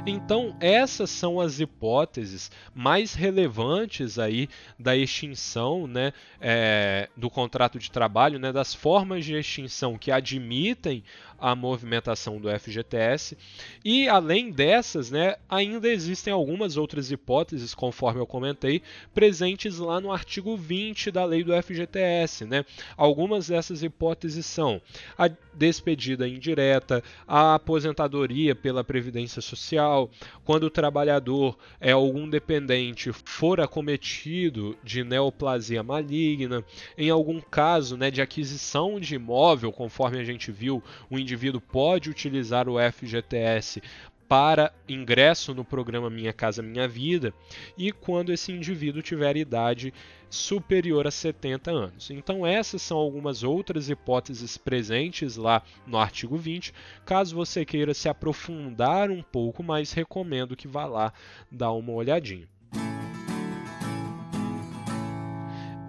Então, 0.04 0.56
essas 0.58 1.10
são 1.10 1.40
as 1.40 1.60
hipóteses 1.60 2.50
mais 2.74 3.14
relevantes 3.14 4.18
aí 4.18 4.48
da 4.76 4.96
extinção 4.96 5.86
né, 5.86 6.12
é, 6.40 7.08
do 7.16 7.30
contrato 7.30 7.78
de 7.78 7.88
trabalho, 7.88 8.36
né, 8.36 8.52
das 8.52 8.74
formas 8.74 9.24
de 9.24 9.34
extinção 9.34 9.96
que 9.96 10.10
admitem 10.10 11.04
a 11.42 11.56
movimentação 11.56 12.40
do 12.40 12.48
FGTS. 12.48 13.36
E 13.84 14.08
além 14.08 14.52
dessas, 14.52 15.10
né, 15.10 15.34
ainda 15.50 15.88
existem 15.88 16.32
algumas 16.32 16.76
outras 16.76 17.10
hipóteses, 17.10 17.74
conforme 17.74 18.20
eu 18.20 18.26
comentei, 18.26 18.80
presentes 19.12 19.78
lá 19.78 20.00
no 20.00 20.12
artigo 20.12 20.56
20 20.56 21.10
da 21.10 21.24
lei 21.24 21.42
do 21.42 21.52
FGTS. 21.60 22.44
Né? 22.44 22.64
Algumas 22.96 23.48
dessas 23.48 23.82
hipóteses 23.82 24.46
são 24.46 24.80
a 25.18 25.28
despedida 25.52 26.28
indireta, 26.28 27.02
a 27.26 27.56
aposentadoria 27.56 28.54
pela 28.54 28.84
Previdência 28.84 29.42
Social, 29.42 30.08
quando 30.44 30.64
o 30.64 30.70
trabalhador 30.70 31.58
é 31.80 31.90
algum 31.90 32.28
dependente 32.28 33.12
for 33.12 33.60
acometido 33.60 34.76
de 34.84 35.02
neoplasia 35.02 35.82
maligna, 35.82 36.64
em 36.96 37.10
algum 37.10 37.40
caso 37.40 37.96
né, 37.96 38.12
de 38.12 38.22
aquisição 38.22 39.00
de 39.00 39.16
imóvel, 39.16 39.72
conforme 39.72 40.20
a 40.20 40.24
gente 40.24 40.52
viu, 40.52 40.80
o 41.10 41.18
indivíduo 41.32 41.60
pode 41.60 42.10
utilizar 42.10 42.68
o 42.68 42.76
FGTS 42.78 43.82
para 44.28 44.72
ingresso 44.88 45.54
no 45.54 45.64
programa 45.64 46.08
Minha 46.08 46.32
Casa 46.32 46.62
Minha 46.62 46.86
Vida 46.86 47.34
e 47.76 47.90
quando 47.90 48.32
esse 48.32 48.52
indivíduo 48.52 49.02
tiver 49.02 49.36
idade 49.36 49.92
superior 50.28 51.06
a 51.06 51.10
70 51.10 51.70
anos. 51.70 52.10
Então, 52.10 52.46
essas 52.46 52.80
são 52.80 52.96
algumas 52.96 53.42
outras 53.42 53.90
hipóteses 53.90 54.56
presentes 54.56 55.36
lá 55.36 55.62
no 55.86 55.98
artigo 55.98 56.36
20. 56.36 56.72
Caso 57.04 57.34
você 57.34 57.64
queira 57.64 57.92
se 57.92 58.08
aprofundar 58.08 59.10
um 59.10 59.22
pouco 59.22 59.62
mais, 59.62 59.92
recomendo 59.92 60.56
que 60.56 60.68
vá 60.68 60.86
lá 60.86 61.12
dar 61.50 61.72
uma 61.72 61.92
olhadinha. 61.92 62.48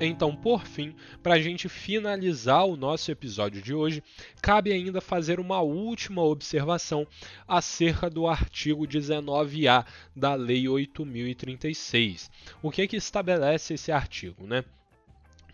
Então, 0.06 0.36
por 0.36 0.66
fim, 0.66 0.94
para 1.22 1.36
a 1.36 1.40
gente 1.40 1.70
finalizar 1.70 2.66
o 2.66 2.76
nosso 2.76 3.10
episódio 3.10 3.62
de 3.62 3.74
hoje, 3.74 4.04
cabe 4.42 4.74
ainda 4.74 5.00
fazer 5.00 5.40
uma 5.40 5.62
última 5.62 6.22
observação 6.22 7.08
acerca 7.48 8.10
do 8.10 8.28
artigo 8.28 8.86
19A 8.86 9.86
da 10.16 10.36
Lei 10.36 10.68
8036. 10.68 12.30
O 12.62 12.70
que, 12.70 12.82
é 12.82 12.88
que 12.88 12.98
estabelece 12.98 13.76
esse 13.76 13.92
artigo, 13.92 14.46
né? 14.46 14.66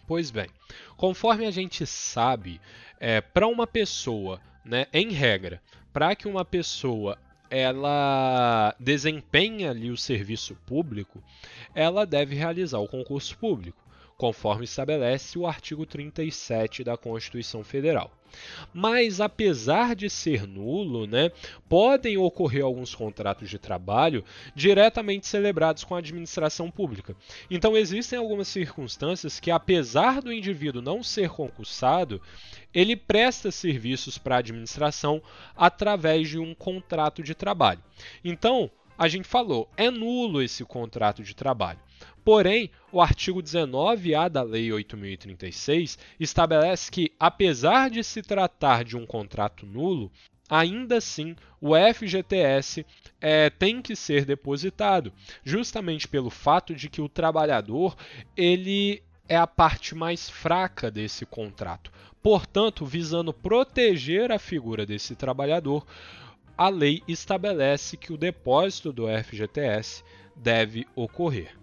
Pois 0.07 0.31
bem, 0.31 0.47
conforme 0.97 1.45
a 1.45 1.51
gente 1.51 1.85
sabe, 1.85 2.59
é, 2.99 3.21
para 3.21 3.47
uma 3.47 3.67
pessoa, 3.67 4.41
né, 4.65 4.87
em 4.91 5.11
regra, 5.11 5.61
para 5.93 6.15
que 6.15 6.27
uma 6.27 6.43
pessoa 6.43 7.17
ela 7.51 8.75
desempenhe 8.79 9.67
ali 9.67 9.91
o 9.91 9.97
serviço 9.97 10.55
público, 10.65 11.23
ela 11.75 12.05
deve 12.05 12.35
realizar 12.35 12.79
o 12.79 12.87
concurso 12.87 13.37
público 13.37 13.88
conforme 14.19 14.65
estabelece 14.65 15.39
o 15.39 15.47
artigo 15.47 15.85
37 15.85 16.83
da 16.83 16.97
Constituição 16.97 17.63
Federal. 17.63 18.11
Mas 18.73 19.21
apesar 19.21 19.95
de 19.95 20.09
ser 20.09 20.45
nulo, 20.45 21.07
né, 21.07 21.31
podem 21.69 22.17
ocorrer 22.17 22.65
alguns 22.65 22.93
contratos 22.93 23.49
de 23.49 23.57
trabalho 23.57 24.23
diretamente 24.53 25.25
celebrados 25.25 25.85
com 25.85 25.95
a 25.95 25.99
administração 25.99 26.69
pública. 26.69 27.15
Então 27.49 27.77
existem 27.77 28.19
algumas 28.19 28.49
circunstâncias 28.49 29.39
que, 29.39 29.49
apesar 29.49 30.21
do 30.21 30.33
indivíduo 30.33 30.81
não 30.81 31.01
ser 31.01 31.29
concursado, 31.29 32.21
ele 32.73 32.97
presta 32.97 33.51
serviços 33.51 34.17
para 34.17 34.35
a 34.35 34.39
administração 34.39 35.23
através 35.55 36.27
de 36.27 36.37
um 36.37 36.53
contrato 36.53 37.23
de 37.23 37.33
trabalho. 37.33 37.81
Então, 38.21 38.69
a 38.97 39.07
gente 39.07 39.29
falou, 39.29 39.69
é 39.77 39.89
nulo 39.89 40.41
esse 40.41 40.65
contrato 40.65 41.23
de 41.23 41.33
trabalho. 41.33 41.79
Porém, 42.29 42.69
o 42.91 43.01
artigo 43.01 43.41
19A 43.41 44.29
da 44.29 44.43
Lei 44.43 44.71
8036 44.71 45.97
estabelece 46.19 46.91
que, 46.91 47.11
apesar 47.19 47.89
de 47.89 48.03
se 48.03 48.21
tratar 48.21 48.83
de 48.83 48.95
um 48.95 49.03
contrato 49.03 49.65
nulo, 49.65 50.11
ainda 50.47 50.97
assim 50.97 51.35
o 51.59 51.71
FGTS 51.75 52.85
é, 53.19 53.49
tem 53.49 53.81
que 53.81 53.95
ser 53.95 54.25
depositado, 54.25 55.11
justamente 55.43 56.07
pelo 56.07 56.29
fato 56.29 56.75
de 56.75 56.87
que 56.87 57.01
o 57.01 57.09
trabalhador 57.09 57.97
ele 58.37 59.01
é 59.27 59.35
a 59.35 59.47
parte 59.47 59.95
mais 59.95 60.29
fraca 60.29 60.91
desse 60.91 61.25
contrato. 61.25 61.91
Portanto, 62.21 62.85
visando 62.85 63.33
proteger 63.33 64.31
a 64.31 64.37
figura 64.37 64.85
desse 64.85 65.15
trabalhador, 65.15 65.83
a 66.55 66.69
lei 66.69 67.01
estabelece 67.07 67.97
que 67.97 68.13
o 68.13 68.17
depósito 68.17 68.93
do 68.93 69.07
FGTS 69.07 70.03
deve 70.35 70.85
ocorrer. 70.95 71.57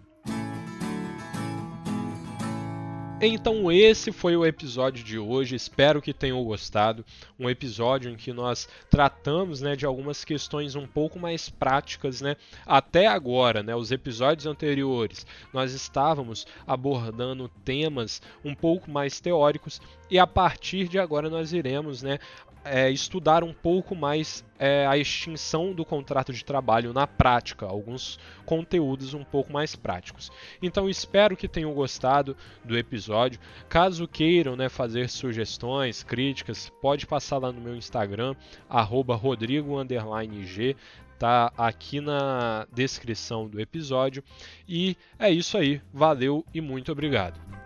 Então 3.18 3.72
esse 3.72 4.12
foi 4.12 4.36
o 4.36 4.44
episódio 4.44 5.02
de 5.02 5.18
hoje, 5.18 5.56
espero 5.56 6.02
que 6.02 6.12
tenham 6.12 6.44
gostado. 6.44 7.02
Um 7.40 7.48
episódio 7.48 8.10
em 8.10 8.14
que 8.14 8.30
nós 8.30 8.68
tratamos 8.90 9.62
né, 9.62 9.74
de 9.74 9.86
algumas 9.86 10.22
questões 10.22 10.74
um 10.74 10.86
pouco 10.86 11.18
mais 11.18 11.48
práticas. 11.48 12.20
Né? 12.20 12.36
Até 12.66 13.06
agora, 13.06 13.62
né, 13.62 13.74
os 13.74 13.90
episódios 13.90 14.46
anteriores, 14.46 15.26
nós 15.50 15.72
estávamos 15.72 16.46
abordando 16.66 17.48
temas 17.64 18.20
um 18.44 18.54
pouco 18.54 18.90
mais 18.90 19.18
teóricos 19.18 19.80
e 20.10 20.18
a 20.18 20.26
partir 20.26 20.86
de 20.86 20.98
agora 20.98 21.30
nós 21.30 21.54
iremos 21.54 22.02
né, 22.02 22.18
é, 22.66 22.90
estudar 22.90 23.44
um 23.44 23.52
pouco 23.52 23.94
mais 23.94 24.44
é, 24.58 24.86
a 24.86 24.96
extinção 24.96 25.72
do 25.72 25.84
contrato 25.84 26.32
de 26.32 26.44
trabalho 26.44 26.92
na 26.92 27.06
prática, 27.06 27.66
alguns 27.66 28.18
conteúdos 28.44 29.14
um 29.14 29.24
pouco 29.24 29.52
mais 29.52 29.76
práticos. 29.76 30.30
Então 30.62 30.88
espero 30.88 31.36
que 31.36 31.48
tenham 31.48 31.72
gostado 31.72 32.36
do 32.64 32.76
episódio. 32.76 33.40
Caso 33.68 34.08
queiram 34.08 34.56
né, 34.56 34.68
fazer 34.68 35.08
sugestões, 35.08 36.02
críticas, 36.02 36.70
pode 36.80 37.06
passar 37.06 37.38
lá 37.38 37.52
no 37.52 37.60
meu 37.60 37.76
Instagram, 37.76 38.34
rodrigo_g 38.68 40.76
tá 41.18 41.50
aqui 41.56 42.00
na 42.00 42.66
descrição 42.72 43.48
do 43.48 43.60
episódio. 43.60 44.22
E 44.68 44.96
é 45.18 45.30
isso 45.30 45.56
aí, 45.56 45.80
valeu 45.92 46.44
e 46.52 46.60
muito 46.60 46.92
obrigado. 46.92 47.65